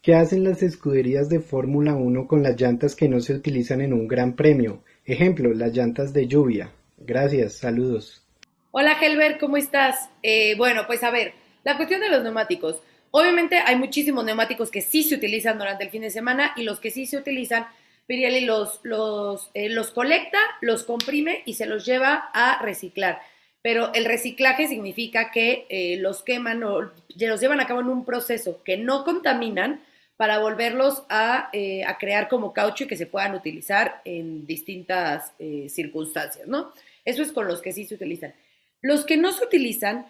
[0.00, 3.94] ¿Qué hacen las escuderías de Fórmula 1 con las llantas que no se utilizan en
[3.94, 4.84] un gran premio?
[5.04, 6.70] Ejemplo, las llantas de lluvia.
[6.96, 8.24] Gracias, saludos.
[8.70, 10.08] Hola Helbert, ¿cómo estás?
[10.22, 11.32] Eh, bueno, pues a ver,
[11.64, 12.80] la cuestión de los neumáticos.
[13.10, 16.78] Obviamente hay muchísimos neumáticos que sí se utilizan durante el fin de semana y los
[16.78, 17.66] que sí se utilizan
[18.06, 23.20] Pirelli los, los, eh, los colecta, los comprime y se los lleva a reciclar.
[23.62, 28.04] Pero el reciclaje significa que eh, los queman o los llevan a cabo en un
[28.04, 29.82] proceso que no contaminan
[30.16, 35.32] para volverlos a, eh, a crear como caucho y que se puedan utilizar en distintas
[35.68, 36.72] circunstancias, ¿no?
[37.04, 38.34] Eso es con los que sí se utilizan.
[38.80, 40.06] Los que no se utilizan,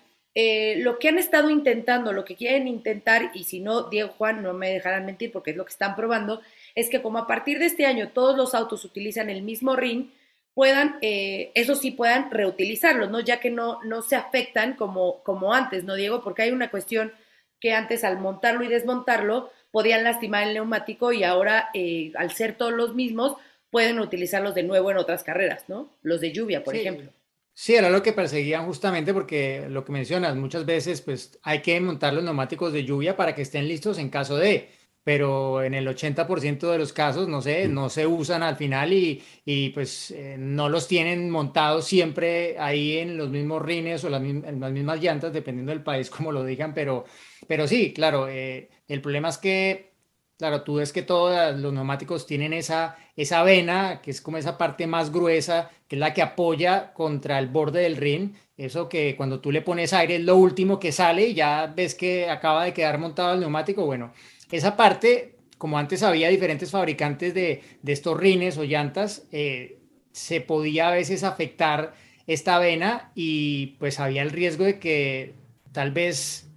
[0.76, 4.52] lo que han estado intentando, lo que quieren intentar, y si no, Diego Juan no
[4.52, 6.40] me dejarán mentir porque es lo que están probando,
[6.76, 10.10] es que como a partir de este año todos los autos utilizan el mismo ring,
[10.54, 13.20] puedan, eh, eso sí puedan reutilizarlos, ¿no?
[13.20, 16.22] Ya que no, no se afectan como, como antes, ¿no, Diego?
[16.22, 17.12] Porque hay una cuestión
[17.60, 22.56] que antes al montarlo y desmontarlo podían lastimar el neumático y ahora eh, al ser
[22.56, 23.36] todos los mismos
[23.70, 25.90] pueden utilizarlos de nuevo en otras carreras, ¿no?
[26.02, 27.10] Los de lluvia, por ejemplo.
[27.52, 31.80] Sí, era lo que perseguían justamente porque lo que mencionas, muchas veces pues hay que
[31.80, 34.68] montar los neumáticos de lluvia para que estén listos en caso de
[35.06, 39.22] pero en el 80% de los casos, no sé, no se usan al final y,
[39.44, 44.20] y pues eh, no los tienen montados siempre ahí en los mismos rines o las,
[44.20, 47.04] en las mismas llantas, dependiendo del país como lo digan, pero,
[47.46, 49.92] pero sí, claro, eh, el problema es que,
[50.38, 54.58] claro, tú ves que todos los neumáticos tienen esa, esa vena, que es como esa
[54.58, 59.14] parte más gruesa, que es la que apoya contra el borde del rin, eso que
[59.16, 62.64] cuando tú le pones aire es lo último que sale y ya ves que acaba
[62.64, 64.12] de quedar montado el neumático, bueno
[64.50, 69.78] esa parte, como antes había diferentes fabricantes de, estos rines o llantas, eh,
[70.12, 71.94] se podía a veces afectar
[72.26, 75.34] esta vena y pues había el riesgo de que
[75.72, 76.48] tal vez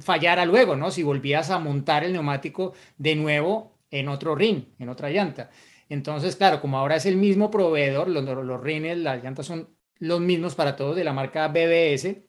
[0.00, 0.90] fallara luego, ¿no?
[0.90, 5.50] Si volvías a montar el neumático de nuevo en otro rin, en otra llanta.
[5.88, 10.20] Entonces, claro, como ahora es el mismo proveedor, los, los rines, las llantas son los
[10.20, 12.22] mismos para todos de la marca BBS,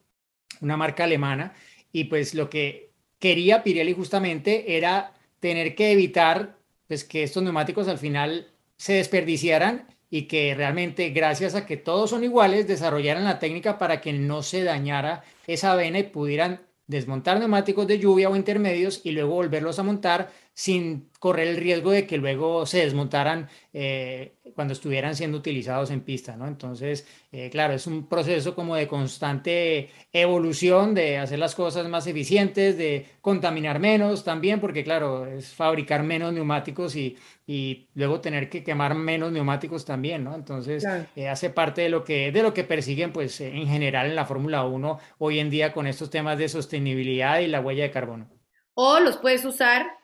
[0.62, 1.54] una marca alemana,
[1.92, 2.89] y pues lo que
[3.20, 9.88] quería Pirelli justamente era tener que evitar pues, que estos neumáticos al final se desperdiciaran
[10.10, 14.42] y que realmente gracias a que todos son iguales desarrollaran la técnica para que no
[14.42, 19.78] se dañara esa vena y pudieran desmontar neumáticos de lluvia o intermedios y luego volverlos
[19.78, 25.38] a montar sin correr el riesgo de que luego se desmontaran eh, cuando estuvieran siendo
[25.38, 26.50] utilizados en pista, ¿no?
[26.50, 32.08] Entonces, eh, claro, es un proceso como de constante evolución, de hacer las cosas más
[32.08, 37.16] eficientes, de contaminar menos también, porque claro, es fabricar menos neumáticos y,
[37.48, 40.36] y luego tener que quemar menos neumáticos también, ¿no?
[40.36, 44.16] Entonces, eh, hace parte de lo que, de lo que persiguen, pues, en general en
[44.16, 47.92] la Fórmula 1 hoy en día con estos temas de sostenibilidad y la huella de
[47.92, 48.28] carbono.
[48.74, 49.99] O los puedes usar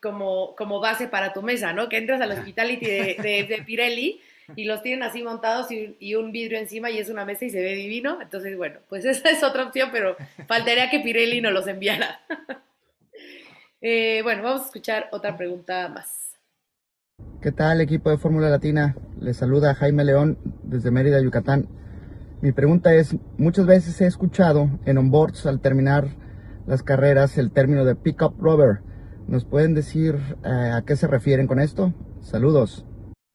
[0.00, 1.88] como, como base para tu mesa, ¿no?
[1.88, 4.20] Que entras al hospitality de, de, Pirelli
[4.56, 7.60] y los tienen así montados y, un vidrio encima y es una mesa y se
[7.60, 8.20] ve divino.
[8.20, 12.20] Entonces, bueno, pues esa es otra opción, pero faltaría que Pirelli nos los enviara.
[13.84, 16.38] Eh, bueno, vamos a escuchar otra pregunta más.
[17.40, 18.94] ¿Qué tal, equipo de Fórmula Latina?
[19.20, 21.66] Les saluda Jaime León desde Mérida, Yucatán.
[22.42, 26.06] Mi pregunta es, muchas veces he escuchado en onboards al terminar
[26.68, 28.82] las carreras el término de pick-up rubber
[29.28, 31.94] ¿Nos pueden decir eh, a qué se refieren con esto?
[32.20, 32.84] Saludos.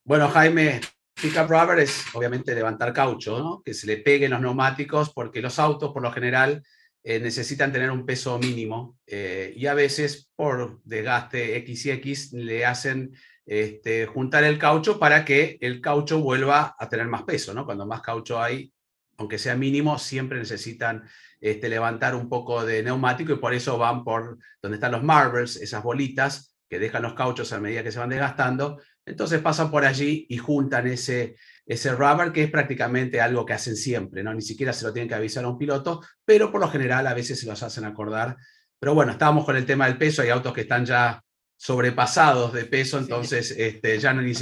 [0.03, 0.81] Bueno, Jaime,
[1.21, 3.61] pick-up rubber es obviamente levantar caucho, ¿no?
[3.63, 6.63] que se le peguen los neumáticos porque los autos por lo general
[7.03, 12.33] eh, necesitan tener un peso mínimo eh, y a veces por desgaste X y X
[12.33, 13.13] le hacen
[13.45, 17.53] este, juntar el caucho para que el caucho vuelva a tener más peso.
[17.53, 17.65] ¿no?
[17.65, 18.73] Cuando más caucho hay,
[19.17, 21.07] aunque sea mínimo, siempre necesitan
[21.39, 25.55] este, levantar un poco de neumático y por eso van por donde están los marbles,
[25.57, 28.81] esas bolitas que dejan los cauchos a medida que se van desgastando.
[29.05, 33.75] Entonces pasan por allí y juntan ese, ese rubber, que es prácticamente algo que hacen
[33.75, 34.33] siempre, ¿no?
[34.33, 37.13] Ni siquiera se lo tienen que avisar a un piloto, pero por lo general a
[37.13, 38.35] veces se los hacen acordar.
[38.79, 41.23] Pero bueno, estábamos con el tema del peso, hay autos que están ya
[41.55, 44.33] sobrepasados de peso, entonces este, ya no ni,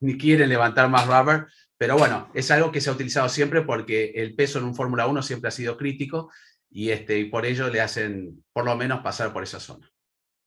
[0.00, 1.46] ni quieren levantar más rubber,
[1.82, 5.08] pero bueno, es algo que se ha utilizado siempre porque el peso en un Fórmula
[5.08, 6.30] 1 siempre ha sido crítico
[6.70, 9.90] y, este, y por ello le hacen por lo menos pasar por esa zona.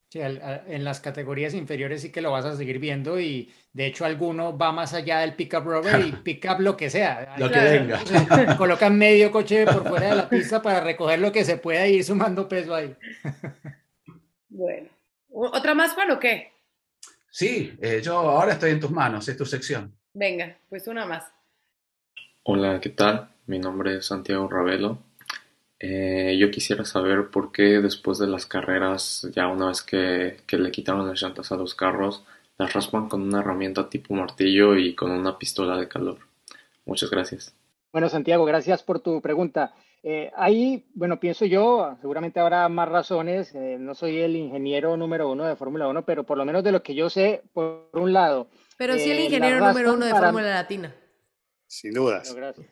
[0.07, 4.05] Sí, en las categorías inferiores sí que lo vas a seguir viendo y de hecho
[4.05, 7.35] alguno va más allá del pickup rubber y pickup lo que sea.
[7.37, 8.55] lo que venga.
[8.55, 12.01] Colocan medio coche por fuera de la pista para recoger lo que se pueda ir
[12.05, 12.95] sumando peso ahí.
[14.47, 14.87] Bueno,
[15.31, 16.53] ¿otra más Juan o qué?
[17.29, 19.93] Sí, eh, yo ahora estoy en tus manos, es tu sección.
[20.15, 21.29] Venga, pues una más.
[22.43, 23.27] Hola, ¿qué tal?
[23.47, 24.99] Mi nombre es Santiago Ravelo.
[25.77, 30.57] Eh, yo quisiera saber por qué después de las carreras, ya una vez que, que
[30.57, 32.23] le quitaron las llantas a los carros,
[32.57, 36.19] las raspan con una herramienta tipo martillo y con una pistola de calor.
[36.85, 37.53] Muchas gracias.
[37.91, 39.73] Bueno, Santiago, gracias por tu pregunta.
[40.01, 43.53] Eh, ahí, bueno, pienso yo, seguramente habrá más razones.
[43.53, 46.71] Eh, no soy el ingeniero número uno de Fórmula 1, pero por lo menos de
[46.71, 48.47] lo que yo sé, por un lado,
[48.77, 50.93] pero sí el eh, ingeniero número uno de Fórmula Latina.
[51.67, 52.33] Sin dudas.
[52.33, 52.67] gracias,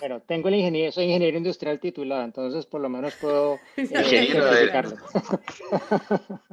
[0.00, 4.96] Pero tengo el ingeniero, soy ingeniero industrial titulado, entonces por lo menos puedo eh, certificarlo.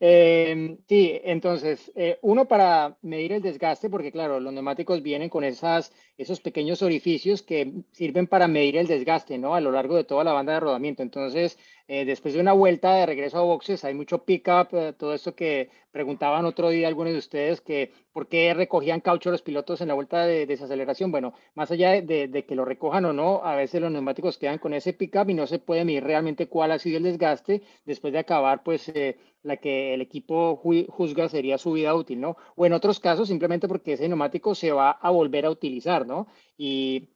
[0.00, 5.42] Em, sí, entonces, eh, uno para medir el desgaste, porque claro, los neumáticos vienen con
[5.42, 9.54] esas, esos pequeños orificios que sirven para medir el desgaste, ¿no?
[9.54, 11.02] A lo largo de toda la banda de rodamiento.
[11.02, 15.14] Entonces, eh, después de una vuelta de regreso a boxes, hay mucho pick-up, eh, todo
[15.14, 19.80] esto que preguntaban otro día algunos de ustedes, que por qué recogían caucho los pilotos
[19.80, 21.10] en la vuelta de desaceleración.
[21.12, 24.74] Bueno, más allá de, que lo recojan o no, a veces los neumáticos quedan con
[24.74, 28.18] ese pick-up y no se puede medir realmente cuál ha sido el desgaste después de
[28.20, 32.36] acabar, pues, eh, la que el equipo juzga sería su vida útil, ¿no?
[32.56, 36.26] O en otros casos, simplemente porque ese neumático se va a volver a utilizar, ¿no?
[36.58, 37.10] Y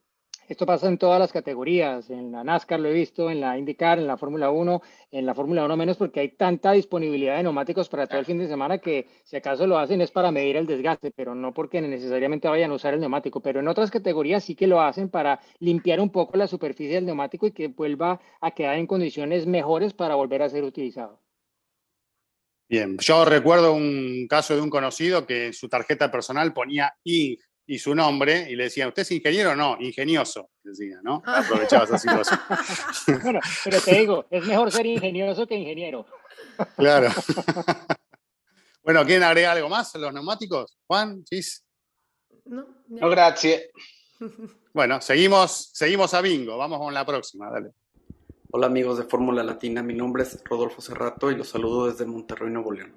[0.51, 4.01] esto pasa en todas las categorías, en la NASCAR lo he visto, en la IndyCar,
[4.01, 7.89] en la Fórmula 1, en la Fórmula 1 menos porque hay tanta disponibilidad de neumáticos
[7.89, 10.67] para todo el fin de semana que si acaso lo hacen es para medir el
[10.67, 14.57] desgaste, pero no porque necesariamente vayan a usar el neumático, pero en otras categorías sí
[14.57, 18.51] que lo hacen para limpiar un poco la superficie del neumático y que vuelva a
[18.51, 21.21] quedar en condiciones mejores para volver a ser utilizado.
[22.71, 27.37] Bien, yo recuerdo un caso de un conocido que en su tarjeta personal ponía ING
[27.67, 29.77] y su nombre y le decían, ¿usted es ingeniero o no?
[29.81, 31.21] Ingenioso, decía, ¿no?
[31.27, 31.41] Ah.
[31.41, 32.39] Aprovechaba esa situación.
[33.25, 36.07] bueno, pero te digo, es mejor ser ingenioso que ingeniero.
[36.77, 37.09] claro.
[38.85, 40.79] bueno, ¿quieren agregar algo más los neumáticos?
[40.87, 41.65] Juan, Chis.
[42.45, 43.63] No, no gracias.
[44.73, 46.57] Bueno, seguimos, seguimos a bingo.
[46.57, 47.71] Vamos con la próxima, dale.
[48.53, 52.51] Hola amigos de Fórmula Latina, mi nombre es Rodolfo Cerrato y los saludo desde Monterrey,
[52.51, 52.97] Nuevo León.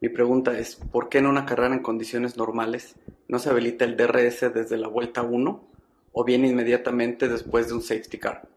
[0.00, 2.96] Mi pregunta es, ¿por qué en una carrera en condiciones normales
[3.28, 5.68] no se habilita el DRS desde la vuelta 1
[6.10, 8.48] o bien inmediatamente después de un safety car?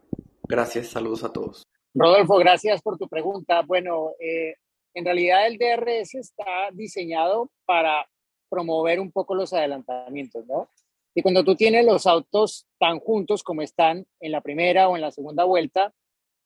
[0.48, 1.68] Gracias, saludos a todos.
[1.94, 3.62] Rodolfo, gracias por tu pregunta.
[3.62, 4.56] Bueno, eh,
[4.96, 8.08] en realidad el DRS está diseñado para
[8.50, 10.68] promover un poco los adelantamientos, ¿no?
[11.14, 15.02] Y cuando tú tienes los autos tan juntos como están en la primera o en
[15.02, 15.94] la segunda vuelta,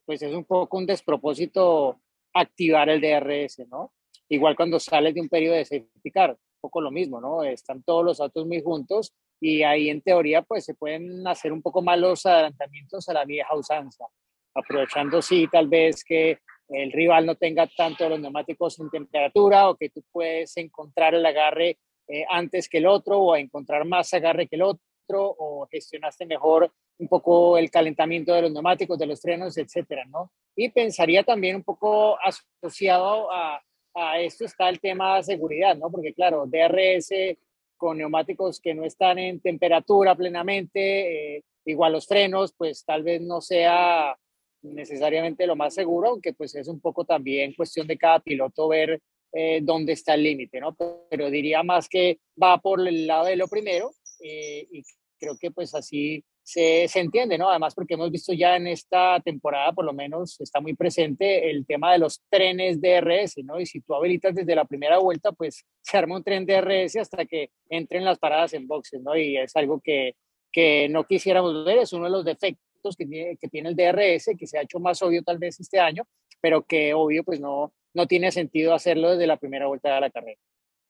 [0.05, 1.99] pues es un poco un despropósito
[2.33, 3.91] activar el DRS, ¿no?
[4.29, 7.43] igual cuando sales de un periodo de safety un poco lo mismo, ¿no?
[7.43, 11.61] Están todos los autos muy juntos y ahí en teoría pues se pueden hacer un
[11.61, 14.05] poco más los adelantamientos a la vieja usanza,
[14.53, 16.39] aprovechando sí tal vez que
[16.69, 21.25] el rival no tenga tanto los neumáticos en temperatura o que tú puedes encontrar el
[21.25, 21.77] agarre
[22.07, 26.71] eh, antes que el otro o encontrar más agarre que el otro o gestionaste mejor
[26.97, 30.31] un poco el calentamiento de los neumáticos, de los frenos, etcétera, ¿no?
[30.55, 33.61] Y pensaría también un poco asociado a,
[33.93, 35.91] a esto está el tema de seguridad, ¿no?
[35.91, 37.37] Porque claro, DRS
[37.77, 43.21] con neumáticos que no están en temperatura plenamente, eh, igual los frenos, pues tal vez
[43.21, 44.17] no sea
[44.61, 49.01] necesariamente lo más seguro, aunque pues es un poco también cuestión de cada piloto ver
[49.33, 50.75] eh, dónde está el límite, ¿no?
[51.09, 53.91] Pero diría más que va por el lado de lo primero
[54.21, 54.83] eh, y
[55.17, 57.49] creo que pues así se, se, entiende, ¿no?
[57.49, 61.65] Además porque hemos visto ya en esta temporada, por lo menos está muy presente el
[61.65, 63.59] tema de los trenes DRS, ¿no?
[63.59, 67.25] Y si tú habilitas desde la primera vuelta, pues se arma un tren DRS hasta
[67.25, 69.17] que entren las paradas en boxes, ¿no?
[69.17, 70.15] Y es algo que,
[70.51, 74.35] que no quisiéramos ver, es uno de los defectos que tiene, que tiene el DRS,
[74.37, 76.07] que se ha hecho más obvio tal vez este año,
[76.39, 80.11] pero que obvio pues no, no tiene sentido hacerlo desde la primera vuelta de la
[80.11, 80.39] carrera.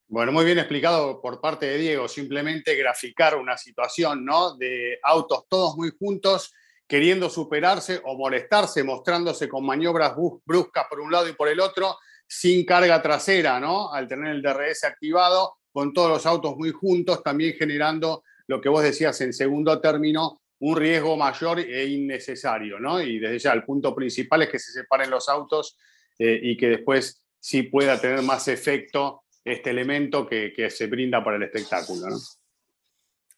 [0.07, 4.55] Bueno, muy bien explicado por parte de Diego, simplemente graficar una situación, ¿no?
[4.55, 6.53] De autos todos muy juntos,
[6.87, 10.13] queriendo superarse o molestarse, mostrándose con maniobras
[10.45, 11.97] bruscas por un lado y por el otro,
[12.27, 13.91] sin carga trasera, ¿no?
[13.91, 18.69] Al tener el DRS activado, con todos los autos muy juntos, también generando lo que
[18.69, 23.01] vos decías en segundo término, un riesgo mayor e innecesario, ¿no?
[23.01, 25.77] Y desde ya el punto principal es que se separen los autos
[26.19, 31.23] eh, y que después sí pueda tener más efecto este elemento que, que, se brinda
[31.23, 32.17] para el espectáculo, ¿no?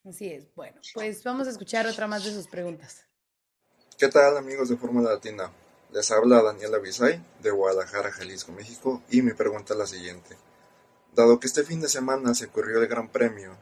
[0.09, 0.51] Así es.
[0.55, 3.05] Bueno, pues vamos a escuchar otra más de sus preguntas.
[3.97, 5.51] ¿Qué tal amigos de Fórmula Latina?
[5.91, 10.37] Les habla Daniela Bisay de Guadalajara, Jalisco, México y mi pregunta es la siguiente.
[11.13, 13.57] Dado que este fin de semana se ocurrió el Gran Premio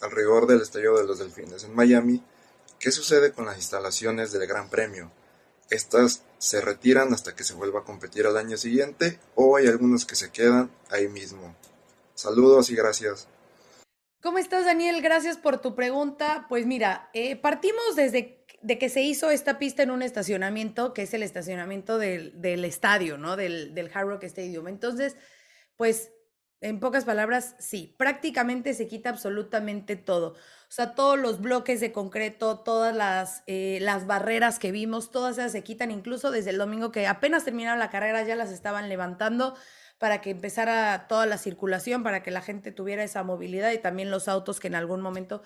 [0.00, 2.22] al rigor del Estadio de los Delfines en Miami,
[2.82, 5.12] ¿Qué sucede con las instalaciones del Gran Premio?
[5.70, 10.04] ¿Estas se retiran hasta que se vuelva a competir al año siguiente o hay algunos
[10.04, 11.54] que se quedan ahí mismo?
[12.14, 13.28] Saludos y gracias.
[14.22, 15.02] ¿Cómo estás, Daniel?
[15.02, 16.46] Gracias por tu pregunta.
[16.48, 21.02] Pues mira, eh, partimos desde de que se hizo esta pista en un estacionamiento, que
[21.02, 23.36] es el estacionamiento del, del estadio, ¿no?
[23.36, 24.68] Del, del Hard Rock Stadium.
[24.68, 25.16] Entonces,
[25.76, 26.12] pues
[26.60, 30.34] en pocas palabras, sí, prácticamente se quita absolutamente todo.
[30.34, 35.38] O sea, todos los bloques de concreto, todas las, eh, las barreras que vimos, todas
[35.38, 38.88] esas se quitan, incluso desde el domingo que apenas terminaron la carrera ya las estaban
[38.88, 39.56] levantando
[40.02, 44.10] para que empezara toda la circulación, para que la gente tuviera esa movilidad y también
[44.10, 45.44] los autos que en algún momento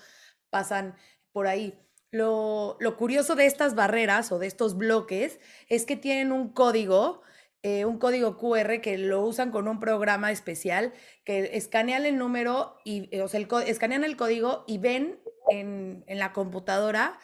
[0.49, 0.97] pasan
[1.31, 1.79] por ahí.
[2.11, 7.21] Lo, lo curioso de estas barreras o de estos bloques es que tienen un código
[7.63, 10.95] eh, un código QR que lo usan con un programa especial
[11.25, 16.19] que escanean el número y, eh, o sea, escanean el código y ven en, en
[16.19, 17.19] la computadora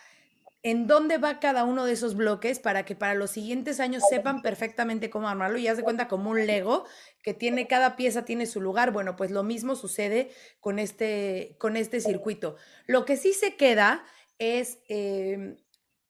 [0.62, 4.42] en dónde va cada uno de esos bloques para que para los siguientes años sepan
[4.42, 6.84] perfectamente cómo armarlo y ya se cuenta como un Lego
[7.22, 8.92] que tiene cada pieza tiene su lugar.
[8.92, 12.56] Bueno, pues lo mismo sucede con este, con este circuito.
[12.86, 14.04] Lo que sí se queda
[14.38, 15.56] es eh,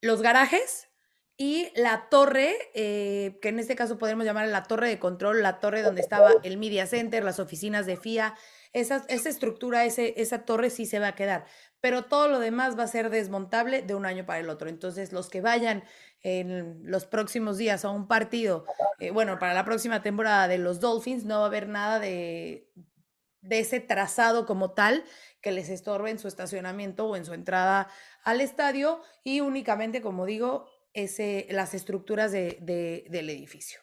[0.01, 0.87] los garajes,
[1.35, 5.59] y la torre, eh, que en este caso podemos llamar la torre de control, la
[5.59, 8.35] torre donde estaba el Media Center, las oficinas de FIA,
[8.71, 11.45] esa, esa estructura, ese, esa torre sí se va a quedar,
[11.83, 14.69] pero todo lo demás va a ser desmontable de un año para el otro.
[14.69, 15.83] Entonces, los que vayan
[16.21, 18.65] en los próximos días a un partido,
[19.01, 22.71] eh, bueno, para la próxima temporada de los Dolphins, no va a haber nada de,
[23.41, 25.03] de ese trazado como tal
[25.41, 27.89] que les estorbe en su estacionamiento o en su entrada
[28.23, 32.59] al estadio y únicamente, como digo, ese, las estructuras de,
[33.09, 33.81] del edificio.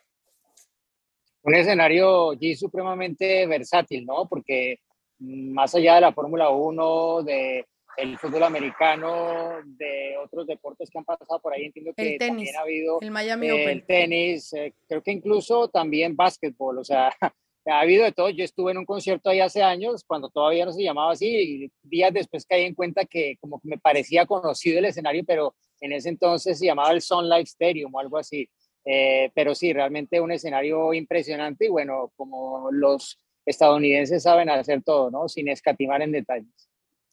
[1.43, 4.27] Un escenario allí supremamente versátil, ¿no?
[4.27, 4.81] Porque
[5.19, 7.67] más allá de la Fórmula 1, de
[8.01, 12.61] el fútbol americano, de otros deportes que han pasado por ahí, entiendo que también ha
[12.61, 13.69] habido el Miami eh, Open.
[13.69, 17.13] el tenis, eh, creo que incluso también básquetbol, o sea,
[17.67, 18.31] ha habido de todo.
[18.31, 21.73] Yo estuve en un concierto ahí hace años, cuando todavía no se llamaba así, y
[21.83, 25.93] días después caí en cuenta que como que me parecía conocido el escenario, pero en
[25.93, 28.49] ese entonces se llamaba el Sun Life Stadium o algo así.
[28.85, 35.11] Eh, pero sí, realmente un escenario impresionante y bueno, como los estadounidenses saben hacer todo,
[35.11, 35.29] ¿no?
[35.29, 36.70] Sin escatimar en detalles.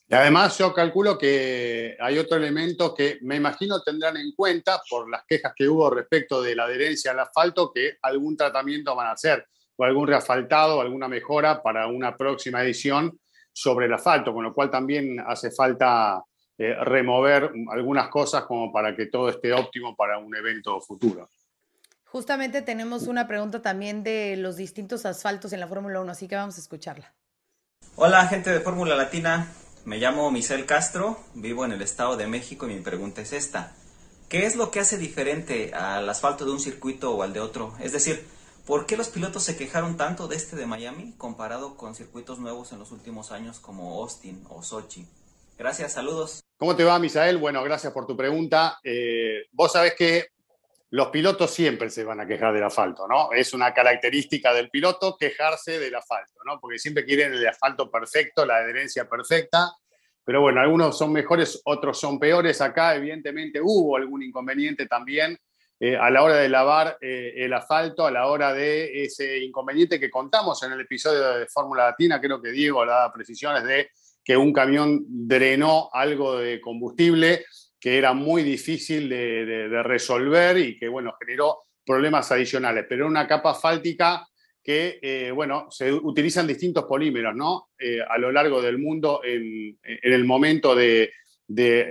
[0.09, 5.09] Y además yo calculo que hay otro elemento que me imagino tendrán en cuenta por
[5.09, 9.11] las quejas que hubo respecto de la adherencia al asfalto, que algún tratamiento van a
[9.11, 9.45] hacer
[9.75, 13.19] o algún reasfaltado alguna mejora para una próxima edición
[13.51, 16.23] sobre el asfalto, con lo cual también hace falta
[16.57, 21.29] eh, remover algunas cosas como para que todo esté óptimo para un evento futuro.
[22.05, 26.35] Justamente tenemos una pregunta también de los distintos asfaltos en la Fórmula 1, así que
[26.37, 27.13] vamos a escucharla.
[27.95, 29.47] Hola, gente de Fórmula Latina.
[29.87, 33.73] Me llamo Michel Castro, vivo en el Estado de México y mi pregunta es esta.
[34.27, 37.73] ¿Qué es lo que hace diferente al asfalto de un circuito o al de otro?
[37.79, 38.27] Es decir,
[38.65, 42.73] ¿por qué los pilotos se quejaron tanto de este de Miami comparado con circuitos nuevos
[42.73, 45.07] en los últimos años como Austin o Sochi?
[45.57, 46.41] Gracias, saludos.
[46.57, 47.37] ¿Cómo te va, Misael?
[47.37, 48.79] Bueno, gracias por tu pregunta.
[48.83, 50.25] Eh, vos sabés que
[50.89, 53.31] los pilotos siempre se van a quejar del asfalto, ¿no?
[53.33, 56.59] Es una característica del piloto quejarse del asfalto, ¿no?
[56.59, 59.73] Porque siempre quieren el asfalto perfecto, la adherencia perfecta.
[60.23, 62.61] Pero bueno, algunos son mejores, otros son peores.
[62.61, 65.37] Acá, evidentemente, hubo algún inconveniente también
[65.79, 69.99] eh, a la hora de lavar eh, el asfalto, a la hora de ese inconveniente
[69.99, 72.19] que contamos en el episodio de Fórmula Latina.
[72.21, 73.89] Creo que Diego da precisiones de
[74.23, 77.45] que un camión drenó algo de combustible
[77.79, 82.85] que era muy difícil de, resolver y que, bueno, generó problemas adicionales.
[82.87, 84.27] Pero era una capa asfáltica
[84.63, 87.69] que, eh, bueno, se utilizan distintos polímeros, ¿no?
[87.79, 91.11] Eh, a lo largo del mundo en, el momento de,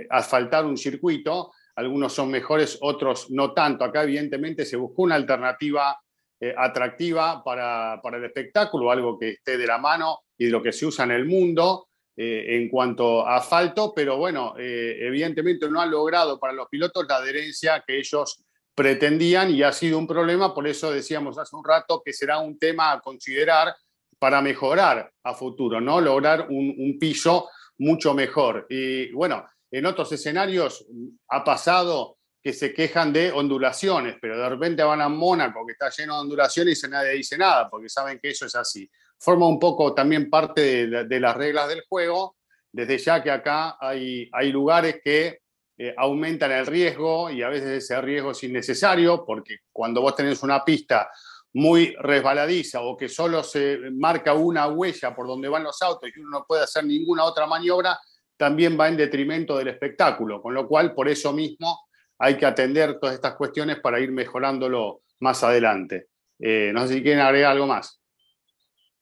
[0.09, 1.51] asfaltar un circuito.
[1.75, 3.83] Algunos son mejores, otros no tanto.
[3.83, 5.97] Acá, evidentemente, se buscó una alternativa
[6.39, 10.61] eh, atractiva para, para, el espectáculo, algo que esté de la mano y de lo
[10.61, 11.87] que se usa en el mundo.
[12.19, 17.05] Eh, en cuanto a asfalto, pero bueno, eh, evidentemente no han logrado para los pilotos
[17.07, 18.43] la adherencia que ellos
[18.73, 22.57] pretendían y ha sido un problema, por eso decíamos hace un rato que será un
[22.57, 23.75] tema a considerar
[24.17, 26.01] para mejorar a futuro, ¿no?
[26.01, 28.65] Lograr un, piso mucho mejor.
[28.67, 30.87] Y bueno, en otros escenarios
[31.29, 35.91] ha pasado que se quejan de ondulaciones, pero de repente van a Mónaco, que está
[35.91, 38.89] lleno de ondulaciones y nadie dice nada, porque saben que eso es así
[39.19, 42.35] forma un poco también parte de, las reglas del juego,
[42.71, 45.39] desde ya que acá hay, hay lugares que
[45.77, 50.41] eh, aumentan el riesgo y a veces ese riesgo es innecesario, porque cuando vos tenés
[50.43, 51.09] una pista
[51.53, 56.19] muy resbaladiza o que solo se marca una huella por donde van los autos y
[56.19, 57.99] uno no puede hacer ninguna otra maniobra,
[58.37, 61.87] también va en detrimento del espectáculo, con lo cual por eso mismo
[62.19, 66.07] hay que atender todas estas cuestiones para ir mejorándolo más adelante.
[66.39, 67.99] Eh, no sé si quieren agregar algo más.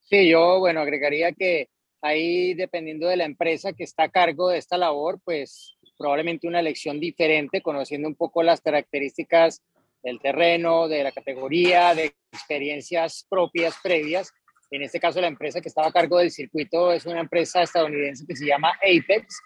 [0.08, 1.70] Sí, yo, bueno, agregaría que
[2.02, 6.60] ahí, dependiendo de la empresa que está a cargo de esta labor, pues probablemente una
[6.60, 9.64] elección diferente, conociendo un poco las características
[10.04, 14.32] del terreno, de la categoría, de experiencias propias previas.
[14.70, 18.26] En este caso, la empresa que estaba a cargo del circuito es una empresa estadounidense
[18.28, 19.42] que se llama Apex,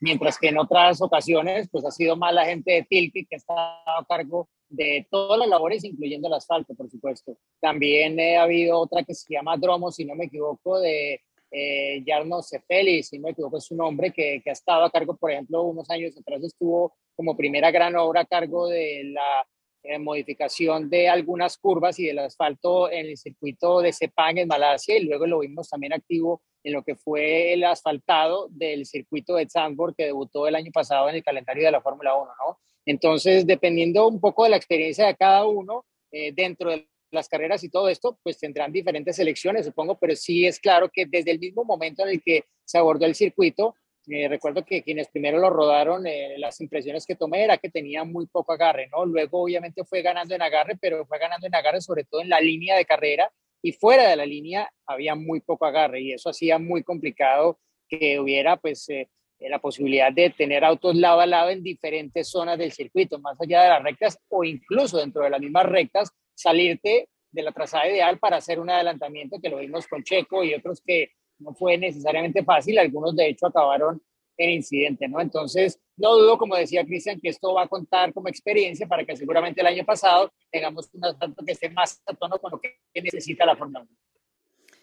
[0.00, 3.54] mientras que en otras ocasiones, pues ha sido más la gente de Tilke que está
[3.54, 7.36] a cargo de todas las labores, incluyendo el asfalto, por supuesto.
[7.60, 11.20] También ha habido otra que se llama Dromo, si no me equivoco, de
[11.50, 14.90] eh, Jarno Cepeli, si no me equivoco es un hombre que, que, ha estado a
[14.90, 19.46] cargo, por ejemplo, unos años atrás estuvo como primera gran obra a cargo de la
[19.84, 24.96] eh, modificación de algunas curvas y del asfalto en el circuito de Sepang en Malasia
[24.96, 29.48] y luego lo vimos también activo en lo que fue el asfaltado del circuito de
[29.48, 32.58] Zandvoort que debutó el año pasado en el calendario de la Fórmula 1, ¿no?
[32.86, 37.62] Entonces, dependiendo un poco de la experiencia de cada uno, eh, dentro de las carreras
[37.62, 41.38] y todo esto, pues tendrán diferentes selecciones, supongo, pero sí es claro que desde el
[41.38, 43.76] mismo momento en el que se abordó el circuito,
[44.08, 48.02] eh, recuerdo que quienes primero lo rodaron, eh, las impresiones que tomé era que tenía
[48.02, 49.04] muy poco agarre, ¿no?
[49.04, 52.40] Luego obviamente fue ganando en agarre, pero fue ganando en agarre sobre todo en la
[52.40, 53.30] línea de carrera
[53.62, 58.18] y fuera de la línea había muy poco agarre y eso hacía muy complicado que
[58.18, 59.08] hubiera pues eh,
[59.48, 63.62] la posibilidad de tener autos lado a lado en diferentes zonas del circuito, más allá
[63.62, 68.18] de las rectas o incluso dentro de las mismas rectas, salirte de la trazada ideal
[68.18, 72.44] para hacer un adelantamiento que lo vimos con Checo y otros que no fue necesariamente
[72.44, 74.00] fácil, algunos de hecho acabaron
[74.36, 75.20] en incidente, ¿no?
[75.20, 79.16] Entonces, no dudo, como decía Cristian, que esto va a contar como experiencia para que
[79.16, 82.76] seguramente el año pasado tengamos un asfalto que esté más a tono con lo que
[82.94, 83.90] necesita la Fórmula 1.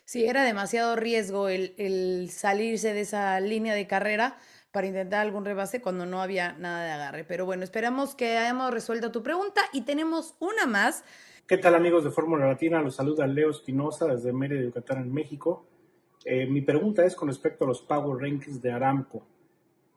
[0.10, 4.40] Sí, era demasiado riesgo el, el, salirse de esa línea de carrera
[4.72, 7.26] para intentar algún rebase cuando no había nada de agarre.
[7.26, 11.04] Pero bueno, esperamos que hayamos resuelto tu pregunta y tenemos una más.
[11.46, 12.82] ¿Qué tal amigos de Fórmula Latina?
[12.82, 15.68] Los saluda Leo Espinosa desde Mérida, Yucatán, en México.
[16.26, 19.28] Eh, mi pregunta es con respecto a los Power Rankings de Aramco.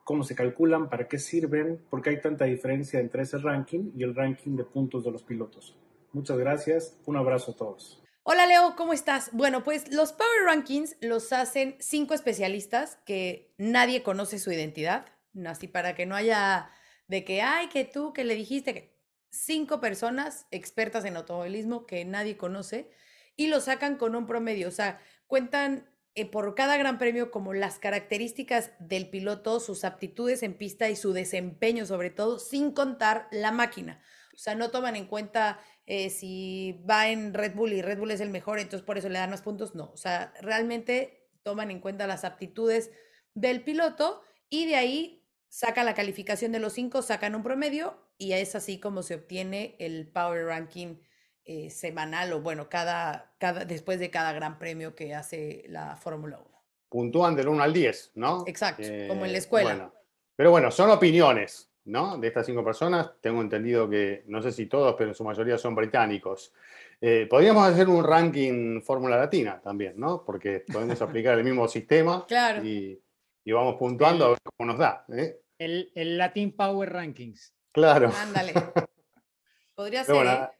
[0.04, 0.90] ¿Cómo se calculan?
[0.90, 1.80] ¿Para qué sirven?
[1.88, 5.22] ¿Por qué hay tanta diferencia entre ese ranking y el ranking de puntos de los
[5.22, 5.74] pilotos?
[6.12, 7.00] Muchas gracias.
[7.06, 8.01] Un abrazo a todos.
[8.24, 9.30] Hola Leo, ¿cómo estás?
[9.32, 15.06] Bueno, pues los Power Rankings los hacen cinco especialistas que nadie conoce su identidad,
[15.44, 16.70] así para que no haya
[17.08, 18.96] de que, ay, que tú, que le dijiste que
[19.30, 22.92] cinco personas expertas en automovilismo que nadie conoce
[23.34, 27.54] y lo sacan con un promedio, o sea, cuentan eh, por cada gran premio como
[27.54, 33.26] las características del piloto, sus aptitudes en pista y su desempeño sobre todo, sin contar
[33.32, 34.00] la máquina.
[34.34, 38.10] O sea, no toman en cuenta eh, si va en Red Bull y Red Bull
[38.12, 39.74] es el mejor, entonces por eso le dan más puntos.
[39.74, 42.90] No, o sea, realmente toman en cuenta las aptitudes
[43.34, 48.32] del piloto y de ahí saca la calificación de los cinco, sacan un promedio y
[48.32, 50.96] es así como se obtiene el Power Ranking
[51.44, 56.38] eh, semanal o bueno, cada, cada, después de cada gran premio que hace la Fórmula
[56.38, 56.52] 1.
[56.88, 58.44] Puntúan del 1 al 10, ¿no?
[58.46, 59.68] Exacto, como en la Eh, escuela.
[59.74, 59.94] bueno.
[60.36, 62.16] Pero bueno, son opiniones, ¿no?
[62.18, 63.10] De estas cinco personas.
[63.20, 66.52] Tengo entendido que, no sé si todos, pero en su mayoría son británicos.
[67.00, 70.24] Eh, podríamos hacer un ranking Fórmula Latina también, ¿no?
[70.24, 72.64] Porque podemos aplicar el mismo sistema Claro.
[72.64, 73.00] y,
[73.44, 75.04] y vamos puntuando a ver cómo nos da.
[75.12, 75.40] ¿eh?
[75.58, 77.54] El, el Latin Power Rankings.
[77.72, 78.10] Claro.
[78.16, 78.52] Ándale.
[79.74, 80.50] Podría Pero ser, bueno, ¿eh?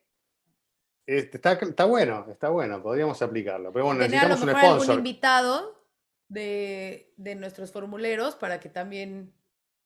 [1.07, 3.73] este, está, está bueno, está bueno, podríamos aplicarlo.
[3.73, 4.99] Pero bueno, Tener a lo necesitamos un mejor algún sponsor.
[4.99, 5.87] invitado
[6.29, 9.33] de, de nuestros formuleros para que también.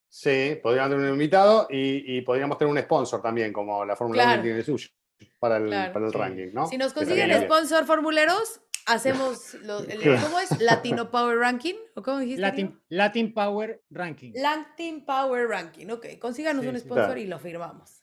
[0.09, 4.23] Sí, podríamos tener un invitado y, y podríamos tener un sponsor también, como la Fórmula
[4.23, 4.41] 1 Claro.
[4.43, 4.89] tiene el suyo,
[5.39, 5.93] para el, Claro.
[5.93, 6.67] para el ranking, ¿no?
[6.67, 9.53] Si nos consiguen sponsor formuleros, hacemos.
[9.63, 10.21] lo- el- Claro.
[10.23, 10.59] ¿Cómo es?
[10.61, 11.75] Latino Power Ranking.
[11.95, 12.41] ¿O cómo dijiste?
[12.41, 12.79] Latin?
[12.89, 14.31] Latin Power Ranking.
[14.35, 15.89] Latin Power Ranking.
[15.91, 17.19] Ok, consíganos Sí, un sponsor Claro.
[17.19, 18.01] y lo firmamos.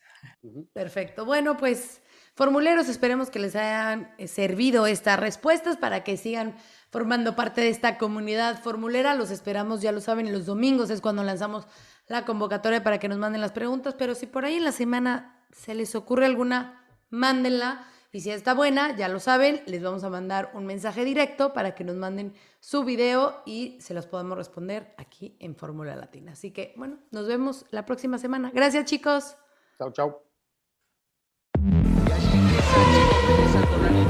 [0.72, 1.24] Perfecto.
[1.24, 2.02] Bueno, pues,
[2.34, 6.54] formuleros, esperemos que les hayan eh, servido estas respuestas para que sigan
[6.90, 9.14] formando parte de esta comunidad formulera.
[9.14, 11.66] Los esperamos, ya lo saben, los domingos es cuando lanzamos
[12.06, 15.44] la convocatoria para que nos manden las preguntas, pero si por ahí en la semana
[15.52, 17.86] se les ocurre alguna, mándenla.
[18.12, 21.74] Y si está buena, ya lo saben, les vamos a mandar un mensaje directo para
[21.74, 26.32] que nos manden su video y se los podamos responder aquí en Fórmula Latina.
[26.32, 28.52] Así que, bueno, nos vemos la próxima semana.
[28.54, 29.36] Gracias, chicos.
[29.78, 30.22] Chau, chau.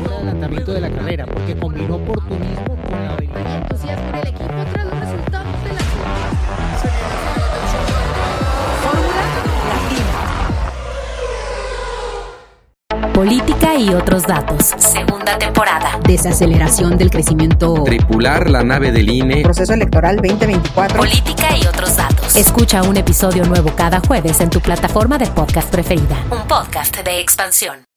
[0.07, 2.74] el adelantamiento de la carrera, porque combinó oportunismo
[13.85, 14.75] y otros datos.
[14.79, 15.99] Segunda temporada.
[16.07, 17.85] Desaceleración del crecimiento.
[17.85, 19.43] Tripular la nave del INE.
[19.43, 20.99] Proceso electoral 2024.
[20.99, 22.35] Política y otros datos.
[22.35, 26.17] Escucha un episodio nuevo cada jueves en tu plataforma de podcast preferida.
[26.31, 27.85] Un podcast de expansión.